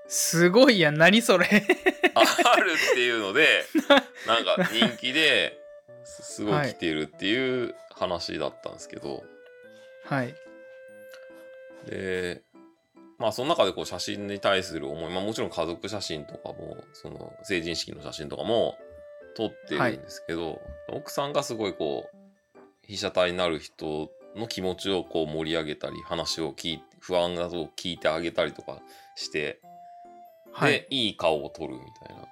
[0.09, 0.99] すごいやん。
[0.99, 1.47] 何それ。
[2.15, 3.65] あるっていうので
[4.27, 5.59] なんか人気で
[6.05, 9.25] すすごい来てるっていう話だったんですけど、
[10.05, 10.35] はい。
[11.87, 12.43] で
[13.19, 18.79] まあその中でこう写真に対する思い、まあ、もちろん家族写真とかもその成人式の写真とかも
[19.37, 22.17] 撮ってるんですけど、奥さんがすごいこう
[22.87, 28.81] 被写体になる人の気持ちをこう盛り上げたり話を聞い不安などを聞いてあげたりとか
[29.17, 29.61] して、
[30.53, 30.73] はい。
[30.73, 32.25] でいい顔を撮るみたいな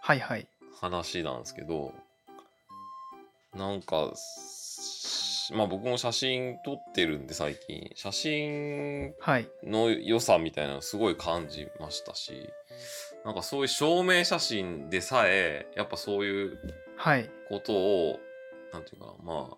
[0.00, 0.46] はいはい。
[0.80, 1.92] 話なんですけど
[3.54, 12.50] なんかしまあ僕も写真撮ってるんで最近写真はいの良さみたいなのすごい感じましたし
[13.24, 16.58] なんかそういう証明写真でさえやっぱそういう
[16.96, 17.30] はい。
[17.48, 18.18] ことを
[18.72, 19.56] なんていうかなまあ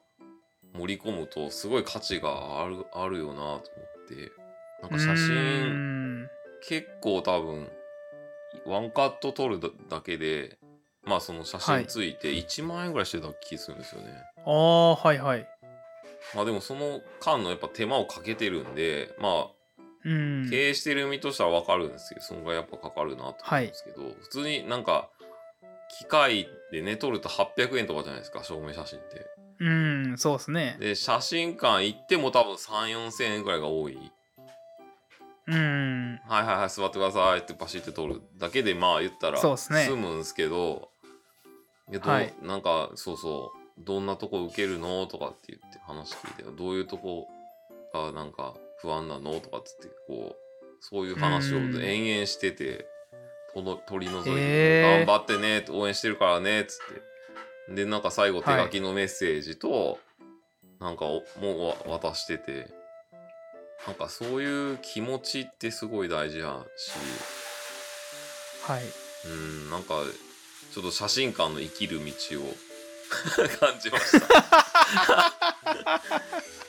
[0.75, 3.61] 盛り込むとすごい価値があるあるよなと思っ
[4.09, 4.33] て。
[4.83, 6.31] なんか写真ん。
[6.61, 7.69] 結構多分
[8.67, 10.59] ワンカット撮るだだけで
[11.05, 14.09] まあその写真ついて1万円ぐらいしてた気するんですよね、
[14.45, 15.47] ああはいはい。
[16.35, 19.49] まあでもその間のやっぱ手間をかけてるんでま
[20.05, 20.45] うん。
[20.47, 25.09] あ経営してる身としては分かるんですけどそのぐらいやっぱかかるなと思うんですけど、普通になんか
[25.99, 29.27] 機械でね撮ると800円とかじゃないですか証明写真って
[29.61, 30.77] うんそうですね。
[30.79, 33.99] で写真館行っても多分3 4千円ぐらいが多い。
[35.49, 36.21] うん。
[36.29, 39.87] はいはいはい座ってくださいってパシって撮るだけでまあ言ったらそうっすね。
[39.87, 40.91] 済むんすけど
[41.91, 42.35] でどうはい。
[42.43, 47.27] なんかそうそうどんなとこ受けるのとかって言って話聞いてどういうとこ
[47.95, 50.37] がなんか不安なのとかっつってこう
[50.81, 51.83] そういう話をうん。
[51.83, 52.87] 延々してて
[53.55, 55.07] との取り除いてへー。
[55.07, 57.08] 頑張ってね応援してるからねっつって
[57.69, 59.99] でなんか最後手書きのメッセージと、
[60.81, 62.77] なんかおもうわ渡してて。
[63.87, 66.91] なんかそういう気持ちってすごい大事やし。
[68.71, 68.83] はい。
[69.27, 69.95] うんなんか
[70.75, 72.57] ちょっと写真館の生きる道を
[73.59, 74.29] 感じました。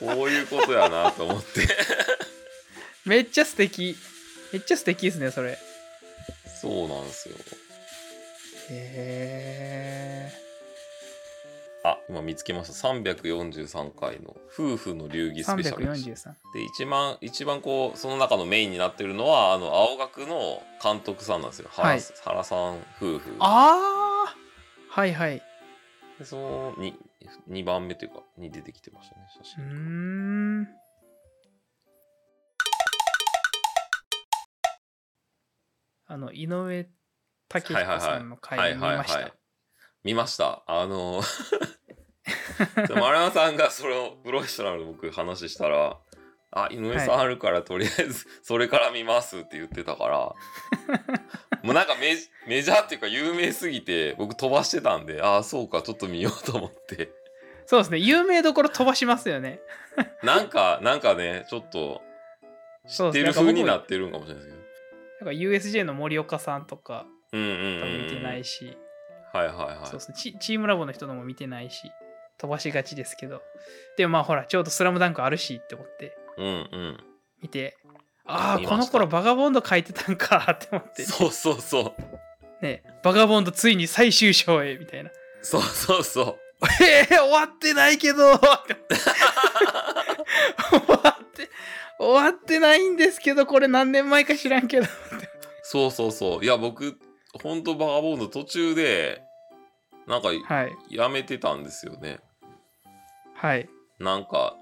[0.00, 1.68] こういうことやなと思って。
[3.04, 3.96] めっちゃ素敵。
[4.52, 5.50] めっちゃ素敵ですねそれ。
[5.52, 5.58] へ
[6.60, 7.36] そうなんですよ。
[8.70, 9.89] えあ
[12.10, 12.88] 今見つけました。
[12.88, 21.68] 343回の夫婦の流儀スペシャルでした343で一番一番こうその中のメインになってるのはあの青学の監督さんなんですよ。
[21.70, 22.00] 原,、はい。
[22.24, 23.36] 原さん夫婦。
[23.38, 24.34] ああ
[24.88, 25.40] はいはい。
[26.18, 26.94] でその 2,
[27.48, 30.68] 2番目というかに出てきてましたね写真ん。
[36.08, 36.88] あの井上
[37.48, 39.32] 武彦さんの回見ました？
[40.02, 40.64] 見ました。
[40.66, 41.22] あの
[42.94, 45.98] 丸山さんがそれをプロフェッショナルで僕話したら
[46.52, 50.18] 「あ井上さんあるからとりあえずそれから見ます」って言ってたから
[51.62, 57.12] もうなんかメジメジャーっていうか有名すぎて僕飛ばしてたんでああそうかちょっと見ようと思って。
[57.66, 57.98] そうですね。
[57.98, 59.60] 有名どころ飛ばしますよね。
[60.24, 62.02] なんかなんかねちょっと
[62.88, 65.30] 知ってる風になってるんかもしれないですけど。
[65.30, 68.76] なんか USJ の森岡さんとかうんうん見てないし、
[69.32, 69.86] はいはいはい。
[69.86, 70.14] そうですね。
[70.16, 71.92] チチームラボの人のも見てないし
[72.40, 73.42] 飛ばしがちですけど。
[73.98, 76.16] でもまあほらちょうど「スラムダンクあるしって思って。
[76.38, 77.04] うんうん。
[77.42, 77.76] 見て
[78.24, 80.46] ああこの頃バガボンド書いてたんか。
[80.56, 81.04] って思って。
[81.04, 81.94] そうそうそ
[82.60, 82.64] う。
[82.64, 85.10] ねバガボンドついに最終章へみたいな。
[85.42, 86.38] そうそうそう。
[86.82, 88.32] えー、終わってないけど。
[88.38, 88.64] 終わ
[91.20, 91.50] って
[91.98, 93.44] 終わってないんですけど。
[93.44, 94.86] これ何年前か知らんけど。
[95.62, 96.44] そうそうそう。
[96.44, 96.98] いや僕
[97.42, 99.22] ほんとバガボンド途中で
[100.06, 100.76] なんかはい。
[100.88, 102.08] やめてたんですよね。
[102.08, 102.20] はい
[103.98, 104.56] なんか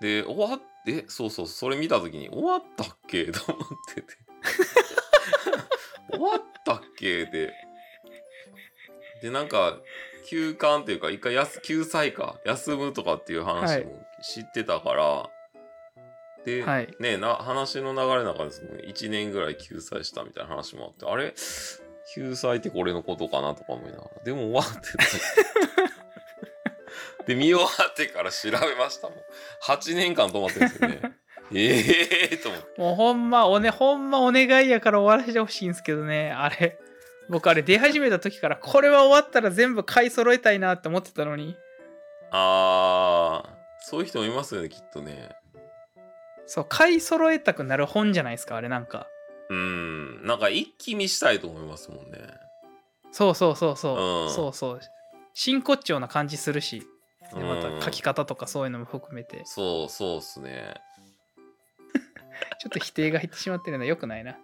[0.00, 3.26] で終わってそうそうそれ見た時に終わったっけ？
[3.32, 4.06] と思ってて。
[6.10, 7.26] 終わったっけ？
[7.26, 7.52] で。
[9.22, 9.78] でなんか
[10.26, 12.40] 休館っていうか一回やす救済か。
[12.44, 15.30] 休むとかっていう話も知ってたから、
[16.44, 16.92] で、はい。
[16.98, 21.32] ねな話の流れの中でその1年ぐらい救済したみたいな話もあってあれ？
[22.14, 23.54] 救済ってこれのことかな？
[23.54, 24.22] とか思いながら。
[24.24, 25.04] でも終わってた
[27.26, 29.18] で見終わってから調べましたもん。
[29.64, 31.00] 8年間止まってるんですよね。
[31.54, 32.80] え えー、と思って。
[32.80, 36.32] もうほんまおねほんまお願いやから終わらせてほしいんですけどね。
[36.32, 36.78] あれ。
[37.28, 41.56] 僕あれ出始めた時からこれは終わったら全部買い揃えたいなって思ってたのに。
[42.30, 43.48] あー
[43.84, 45.30] そういう人もいますよねきっとね。
[46.46, 49.06] そう買い揃えたくなる本じゃないですかあれなんか。
[49.48, 50.26] うん。
[50.26, 52.18] なんか一気見したいと思いますもんね。
[53.12, 54.30] そうそうそうそう、うん。
[54.30, 54.80] そうそう。
[55.34, 56.86] 真骨頂な感じするし
[57.34, 57.78] でまうん。
[57.78, 59.42] た書き方とかそういうのも含めて。
[59.44, 60.74] そうそうっすね。
[62.60, 64.32] ちょっと否定が入ってしまってるのはよくないな。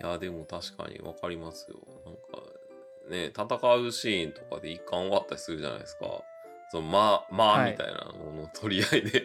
[0.00, 1.76] いやでも確かに分かりますよ。
[2.04, 2.20] なんか
[3.10, 3.44] ね戦
[3.76, 6.22] うシーンとかで一貫終わったりするじゃないですか。
[6.70, 7.72] そのまあまあはい。
[7.72, 9.24] みたいなものの取り合いで、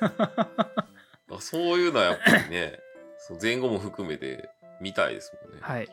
[1.40, 2.80] そういうのはやっぱりね
[3.18, 4.48] そう前後も含めて
[4.80, 5.88] 見たいですもんね、はい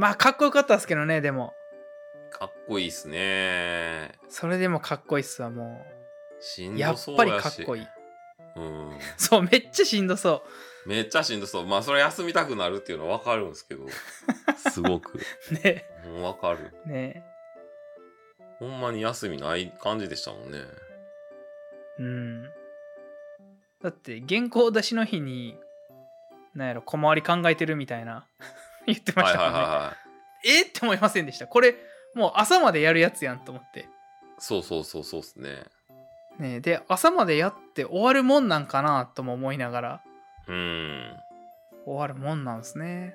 [0.00, 1.52] まあかっこよかったですけどねでも。
[2.32, 4.12] かっこいいっすね。
[4.30, 5.84] それでもかっこいいっすわも
[6.40, 7.86] しうんやどそうっぱりかっこいい。
[8.56, 8.98] うん。
[9.18, 10.42] そうめっちゃしんどそ
[10.86, 11.66] めっちゃしんどそう。
[11.66, 13.84] まあそれ休みたくなるっていうのは分かるんですけど。
[14.72, 15.18] すごく。
[15.50, 16.72] うねうん分かる。
[16.86, 17.22] ね。
[18.58, 20.60] ほんまに休みない感じでしたもんね。
[21.98, 22.44] うん。
[23.82, 25.58] だって原稿出しの日に
[26.54, 28.26] なんやろ小回り考えてるみたいな
[28.94, 30.10] 言ってまはいしたもんね、はいはいはい
[30.42, 31.46] えって思いませんでした。
[31.46, 31.74] これ
[32.14, 33.88] もう朝までやるやつやんと思って。
[34.38, 35.64] そうそうそうそうっすね。
[36.38, 40.02] ねで朝までやって終わるもんなんかなとも思いながら。
[40.48, 41.16] うん。
[41.84, 43.14] 終わるもんなんですね。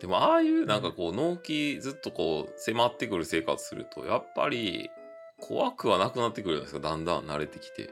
[0.00, 4.90] でもああいうなんかこう納期ずっとこう迫ってくる生活するとやっぱり
[5.40, 6.88] 怖くはなくなってくるじゃないですか。
[6.88, 7.90] だんだん慣れてきて。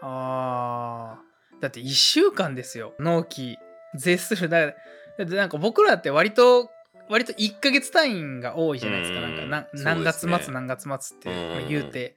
[0.00, 1.62] あー。
[1.62, 2.94] だって1週間ですよ。
[2.98, 3.58] 納期
[3.94, 4.48] 絶する。
[4.48, 4.74] だ
[5.18, 6.70] だってなんか僕らって割と
[7.08, 9.20] 割と1ヶ月単位が多いじゃないですか。
[9.20, 11.30] なんかなうん何月末何月末って
[11.60, 12.16] うん言うて。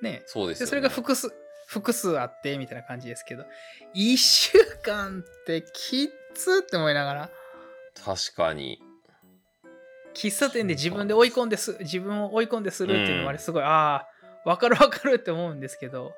[0.00, 0.22] ね。
[0.26, 1.32] そうですそれが複数
[1.66, 3.44] 複数あってみたいな感じですけど。
[3.94, 7.30] 1週間ってきっつって思いながら。
[8.04, 8.80] 確かに。
[10.14, 14.08] 喫茶店で自分で追い込んです自分を追い込んでするっていうのはあれすごい、ああ
[14.44, 16.12] 分かる分かるって思うんですけど、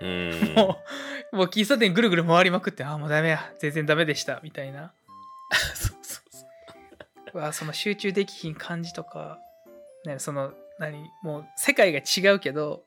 [0.00, 0.30] うん。
[0.56, 0.78] も
[1.32, 3.52] うもう喫茶店ぐるぐる回りまくってああもうダメや。
[3.58, 4.40] 全然ダメでした。
[4.42, 4.92] みたいな
[5.74, 6.46] そうそうそう。
[7.34, 9.40] うわその集中できひん感じとか、
[10.04, 12.84] ね、その何もう世界が違うけど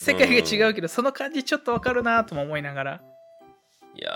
[0.00, 3.02] 世界が違うけど、その感じちょっと分かるなとも思いながら。
[3.94, 4.10] いや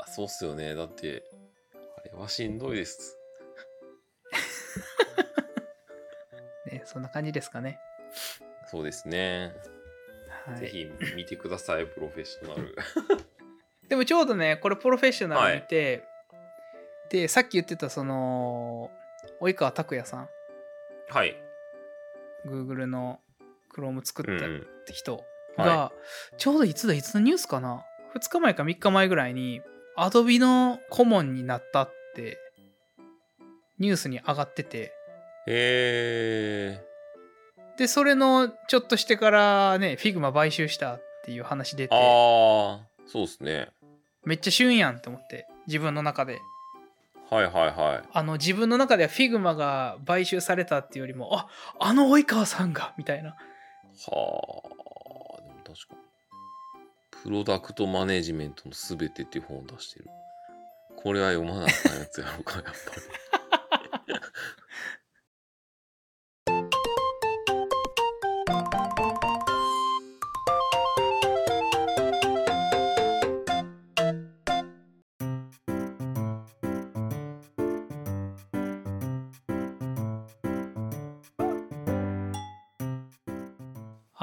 [0.00, 0.74] ー、そうっすよね。
[0.74, 1.22] だって
[1.96, 3.16] あれはしんどいです。
[6.66, 7.78] ねそんな感じですかね。
[8.66, 9.54] そうですね、
[10.44, 10.58] はい。
[10.58, 12.74] ぜひ見てくださいプロフェッショナル。
[13.88, 16.02] でもちょうどねこれプロフェッショナル見て、
[17.10, 18.90] でさっき言ってたその
[19.40, 20.28] 及川拓也さん。
[21.08, 21.36] はい。
[22.46, 23.20] Google の
[23.74, 24.60] Chrome 作ったうんうん。
[24.60, 25.24] って人
[25.56, 25.92] はが、
[26.36, 27.84] ちょうどいつだいつのニュースかな
[28.14, 29.60] ？2日前か3日前ぐらいに
[29.96, 32.38] Adobe の顧問になったって
[33.78, 34.92] ニュースに上がってて。
[35.46, 36.84] へえ
[37.78, 41.94] でそれのちょっとしてからね Figma 買収したっていう話出て。
[41.94, 43.68] ああそうっすね。
[44.24, 46.38] めっちゃ旬やんって思って自分の中で
[47.30, 48.08] はいはいはい。
[48.12, 51.48] あの自分の中では Figma が買収されたっていうよりもあ
[51.78, 53.30] あの及川さんがみたいな。
[53.30, 53.38] はあ
[55.42, 55.98] でも確かに。
[57.22, 60.06] プロダクトマネジメントのすべてっていう本を出してる。
[60.96, 62.76] これは読まなあかんやつやろうかやっぱり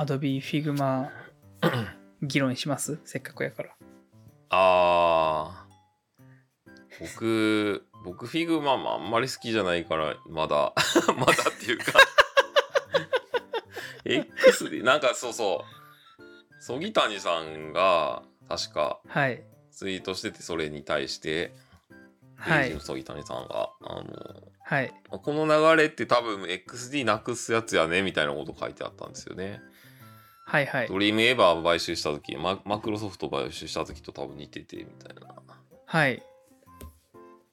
[0.05, 1.09] アドビ Figma
[2.21, 2.99] 議論します？
[3.05, 3.69] せっかくやから。
[4.51, 10.73] あー僕僕 Figma もあんまり好きじゃないからまだ
[11.17, 11.93] まだっていうか
[14.05, 15.65] X でなんかそうそ
[16.19, 19.43] う曽木谷さんが確かはい。
[19.71, 21.51] ツイートしててそれに対して
[22.35, 22.79] はいの。
[22.79, 24.03] 曽木谷さんがあの
[24.63, 24.93] はい。
[25.09, 29.61] この流れって多分 XD なくすやつやねみたいなこと書いてあったんですよね。
[30.45, 35.35] はいはい Dreamweaver 買収した時ママクロソフト買収した時と多分似ててみたいな。
[35.85, 36.23] はい。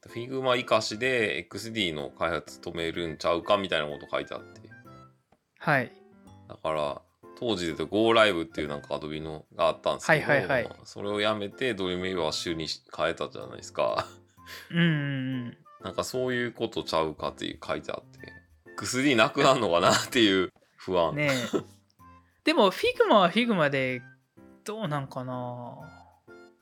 [0.06, 4.60] Figma 生かしで XD の開発止めるんちゃうかみたいなこと書いてあって。
[5.58, 5.92] はい。
[6.48, 7.00] だから
[7.38, 14.06] 当時で言うと GoLive っていうなんかアドビのがあったんですけど、はいはいはいそれをやめて Dreamweaver に変えたじゃないですか。
[14.70, 14.88] うんうんう
[15.48, 15.56] ん。
[15.82, 18.32] なんかそういうことちゃうかっていう書いてあって。
[18.78, 21.14] XD なくなるのかなっていう不安。
[21.16, 21.62] ねえ。
[22.44, 24.02] でも Figma は Figma で
[24.64, 25.76] どうなんかな？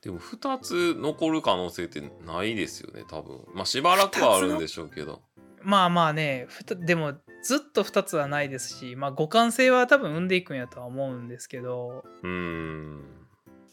[0.02, 3.44] でも2つ残る可能性ってないですよね多分。
[3.54, 5.22] まあしばらくはあるんでしょうけど。
[5.62, 13.04] まあまあね、ふたでもずっと2つはないですし、まあ互換性は多分生んでいくんやとは思うんですけど、うーん。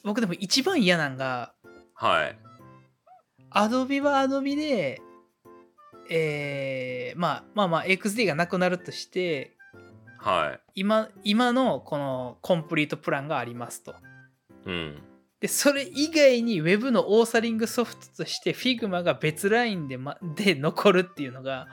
[0.03, 1.53] 僕でも一番嫌なんが、
[1.93, 2.37] はい。
[3.51, 5.01] Adobe は Adobe で、
[6.09, 9.56] えー、まあまあまあ XD がなくなるとして、
[10.18, 13.91] は今今のこのコンプリートプランがありますと。
[13.91, 13.95] い。
[14.65, 15.01] うん。
[15.39, 21.68] でそれ以外に Web のオーサリングソフトとして Figma が別ラインで,、ま、 で残るっていうのが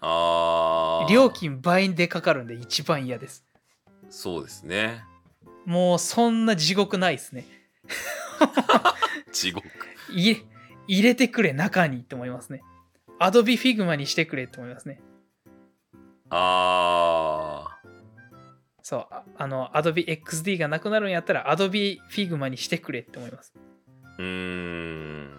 [0.00, 1.12] あー。
[1.12, 3.44] 料金倍でかかるんで一番嫌です。
[4.10, 5.04] そうですね。
[5.64, 7.46] もうそんな地獄ないですね。
[9.32, 9.66] 地獄。
[10.10, 10.42] 入れ
[10.86, 12.62] 入れてくれ中にって思いますね。
[13.20, 15.00] Adobe Figma にしてくれって思いますね。
[16.30, 17.69] あ
[18.90, 23.52] そう、ああの Adobe XD がなくなるんやったら Adobe Figma にしてくれって思います。
[24.18, 24.20] ー。
[24.20, 25.30] うーん。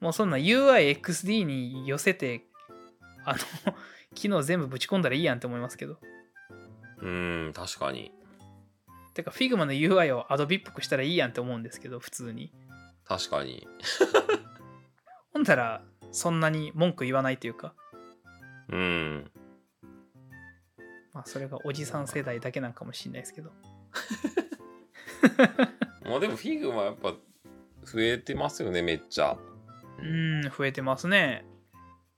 [0.00, 2.46] もうそんな UIXD に寄せて、
[3.26, 3.38] あの、
[4.16, 5.98] 機能全部ぶち込んだらいいやんって思いますけど。
[7.02, 8.10] うーん、確かに。
[9.12, 12.50] てか Figma の UI を Adobe っぽくしたらいいやんって思うんですけど、普通に。
[13.04, 13.68] 確かに。
[15.34, 17.74] ほんだら、そんなに文句言わないというか、
[18.70, 19.30] うーん。
[21.12, 23.50] まあそれがおじさん世代だけなんかもしれないですけど。
[26.04, 27.14] まあでも Figma やっぱ
[27.84, 29.36] 増えてますよねめっちゃ。
[29.98, 31.44] うん増えてますね。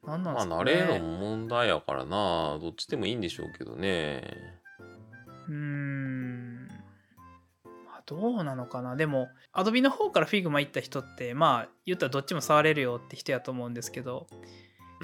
[0.07, 0.93] なんなんまあですかね。
[0.93, 2.59] 慣れの問題やからな。
[2.61, 4.23] どっちでもいいんでしょうけどね。
[5.49, 6.67] うーん。
[6.67, 6.75] ま
[7.97, 8.97] あどうなのかな。
[8.97, 14.27] でも Adobe の方から Figma 行った人ってまあ言ったらどっちも触れるよって人やと思うんですけど、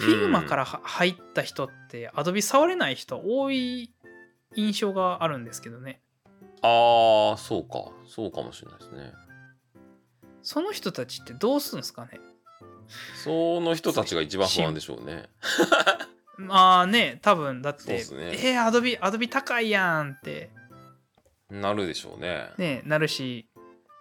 [0.00, 3.92] Figma からは入った人って Adobe 触れない人多い
[4.56, 6.00] 印象があるんですけどね。
[6.62, 7.92] ああそうか。
[8.06, 9.12] そうかもしれないですね。
[10.42, 12.20] その人たちってどうするんですかね？
[13.22, 15.28] その人たちが一番不安でしょうね。
[16.36, 18.32] ま あね多分だって、そうっすね。
[18.32, 20.50] えー、Adobe, Adobe 高いやんって。
[21.50, 22.50] なるでしょうね。
[22.58, 23.48] ねなるし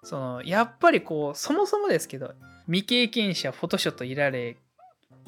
[0.04, 2.34] そのやっぱりこうそもそもですけど
[2.66, 4.58] 未経験者フォトショットいられ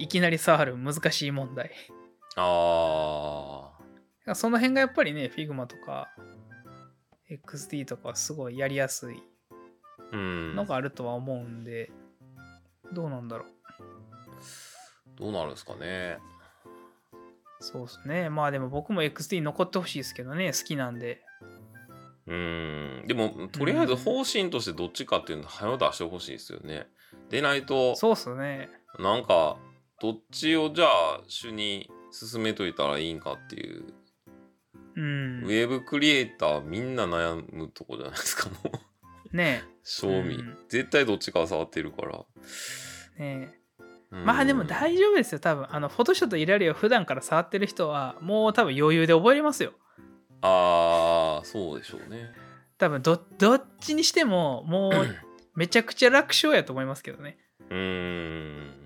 [0.01, 1.71] いきなり触る難しい問題。
[2.35, 3.71] あ
[4.33, 6.07] その辺がやっぱりね Figma とか
[7.29, 9.21] XD とかはすごいやりやすい
[10.11, 10.55] あうん。
[10.55, 11.91] のがあるとは思うんで、
[12.93, 13.47] どうなんだろう。
[15.17, 16.17] どうなるんですかね。
[17.59, 18.29] そうですね。
[18.29, 21.21] まあでも僕も XD 残ってほしいですけどね好きなんで。
[22.27, 23.03] うん。
[23.07, 26.87] でもとりあえず方針としてどっちかっていうの早う出してほしいですよね。
[27.29, 28.69] でないとそうっすね。
[28.99, 29.57] なんか
[30.01, 33.85] どっちをじゃあ主に進めといたらいいんかっていう、
[34.95, 35.43] うん。
[35.43, 38.55] ウェブクリエイターみんな悩むとこじゃないですかも
[39.31, 39.37] う。
[39.37, 40.57] ね賞味、うん。
[40.69, 42.19] 絶対どっちかは触ってるから。
[43.19, 43.83] えねえ。
[44.11, 44.25] うん。
[44.25, 45.67] まあでも大丈夫ですよ多分。
[45.69, 49.73] あのフォトショットいられるを普段から触ってる人はもう多分余裕で覚えれますよ。
[50.41, 52.31] ああそうでしょうね。
[52.79, 54.93] 多分どどっちにしてももう
[55.55, 57.37] めちゃくちゃ楽勝やと思いますけどね。
[57.69, 58.80] うーん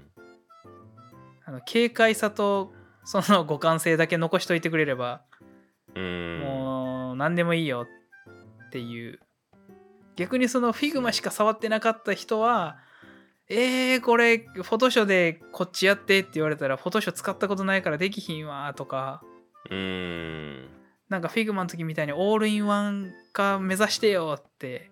[1.46, 2.74] あの軽快さと
[3.04, 5.22] その互換性だけ残しといてくれれば
[5.96, 7.86] もう何でもいいよ
[8.68, 9.20] っていう。
[10.16, 12.78] 逆にその Figma しか触ってなかった人は
[13.48, 19.22] えー、これフォトショでこっちやってって言われたらフォトショ使ったことないからできひんわとか
[19.70, 20.70] うーん。
[21.10, 24.90] なんか Figma の時みたいにオールインワン化目指してよって。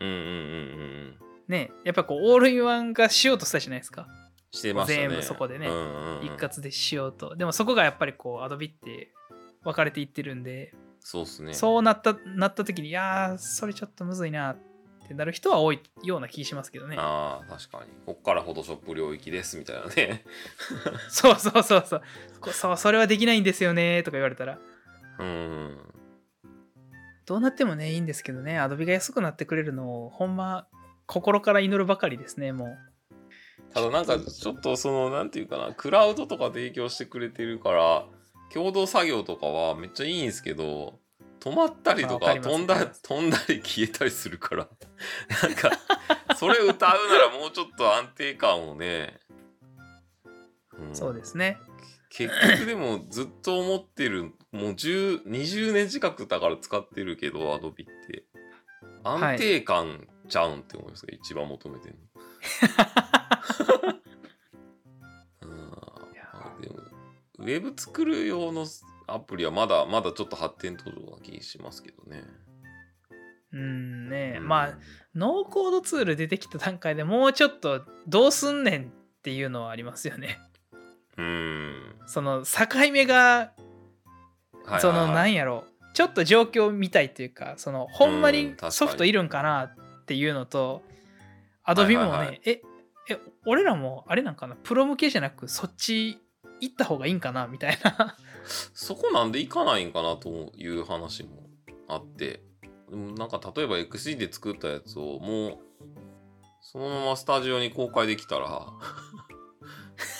[0.00, 1.14] うんうんうんうん。
[1.48, 4.06] ねやっぱこうオールインワン化しようとしたじゃないですか
[4.52, 5.08] してましたね。
[5.08, 6.26] 全部そこでねうんうんうん。
[6.26, 7.34] 一括でしようと。
[7.34, 9.10] でもそこがやっぱりこう Adobe って
[9.64, 10.74] 分かれていってるんで。
[11.00, 11.54] そうっすね。
[11.54, 14.56] そうなったなった時にいやーそれちょっとむずいなっ
[15.08, 16.96] てなる人は多いような気しますけどね。
[16.98, 17.90] ああ確かに。
[18.06, 20.24] こっからフォトショップ領域ですみたいなね。
[21.08, 22.02] そうそうそうそう。
[22.40, 24.58] こそうそれはできないんですよねとか言われたら。
[25.18, 25.78] うん
[27.24, 28.60] どうなってもねいいんですけどね。
[28.60, 30.66] Adobe が安くなってくれるのをほんま
[31.06, 32.91] 心から祈るばかりですねもう
[33.74, 38.04] ただなんかちょっとそのなんていうかなクラウドとか提供してくれてるから
[38.52, 40.98] 共同作業とかはめっちゃいいんですけど
[41.40, 44.68] 止まったりとか飛んだ飛んだり消えたりするから。
[45.42, 45.72] なんか
[46.36, 49.18] それ歌うならもうちょっと安定感をね、
[50.90, 50.94] ん。
[50.94, 51.58] そうですね。
[52.10, 58.24] 結局でもずっと思ってるもう10 20年近くだから使ってるけどアドビって
[59.02, 62.00] 安定感ちゃうんって思いますか、一番求めてるの。
[67.42, 68.66] ウェブ作る用の
[69.06, 72.22] アプリはまだまだちょっと発展途上な気しますけどね。
[73.52, 74.36] うんね。
[74.38, 74.48] うん。
[74.48, 74.78] まあ
[75.14, 78.86] ノーコードツール出てきた段階でもうちょっとどうすんねんっ
[79.22, 80.38] ていうのはありますよね。
[81.18, 81.74] うん。
[82.06, 83.52] その境目が
[84.64, 85.64] はいそのなんやろ。
[85.94, 88.54] ちょっと状況見たいっていうかそのほんまに。
[88.70, 90.82] ソフトいるんかなっていうのと
[91.64, 92.40] アドビもね、はいはいはい。
[92.46, 92.62] え
[93.10, 94.54] え俺らもあれなんかな？
[94.54, 96.21] プロ向けじゃなくそっち
[96.62, 98.16] 行った方がいいんかなみたいな。
[98.72, 101.42] そこなんでいかないんかなという話も
[101.88, 102.42] あって。
[102.88, 105.58] でもなんか例えば XD で作ったやつをもう
[106.60, 108.66] そのままスタジオに公開できたら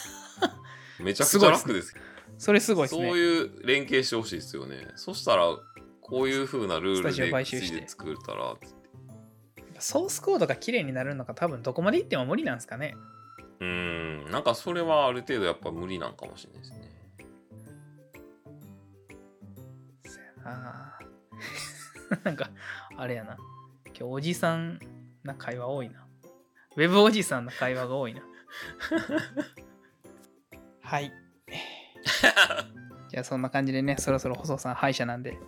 [0.99, 1.95] めちゃくちゃ楽です
[2.39, 4.89] それすごいですそうねいう連携してほしいですよね。
[4.97, 5.57] そしたら
[6.01, 7.77] こういう風なルールで買収して。
[7.77, 8.57] XD で作れたら
[9.79, 12.97] ソースコードが綺麗になるのが多分どこまでいっても無理なんですかね
[13.63, 14.31] うーん。
[14.31, 16.93] なんかそれはある程度やっぱ無理なんかもしれないですね。
[20.45, 22.51] あー なんか
[22.97, 23.37] あれやな。
[23.87, 24.81] 今日おじさん
[25.23, 26.07] な会話多いな。
[26.77, 28.23] ウェブおじさんの会話が多いな。
[30.83, 31.13] はい。
[33.09, 35.39] じゃあそんな感じでねそろそろ細さん歯医者なんで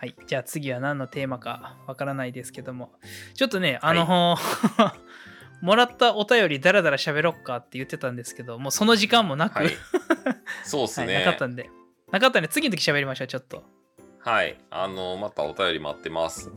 [0.00, 0.14] はい。
[0.26, 2.90] じゃあ次は何のテーマかわからないですけども。
[3.34, 4.38] ちょっとねあの、
[5.60, 9.70] もらったお便りダラダラ喋ろっかって言ってたんですけどもうその時間もなく、はい。
[10.64, 11.68] そうっすはいね、なかったんで。
[12.10, 13.62] なかったんで次の時喋りましょうちょっと。
[14.20, 14.56] はい。
[14.70, 16.50] あのまたお便り待ってます。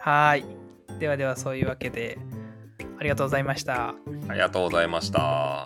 [0.00, 0.98] はーい。
[1.00, 2.16] ではではそういうわけで、
[3.00, 3.88] ありがとうございました。
[4.28, 5.64] ありがとうございました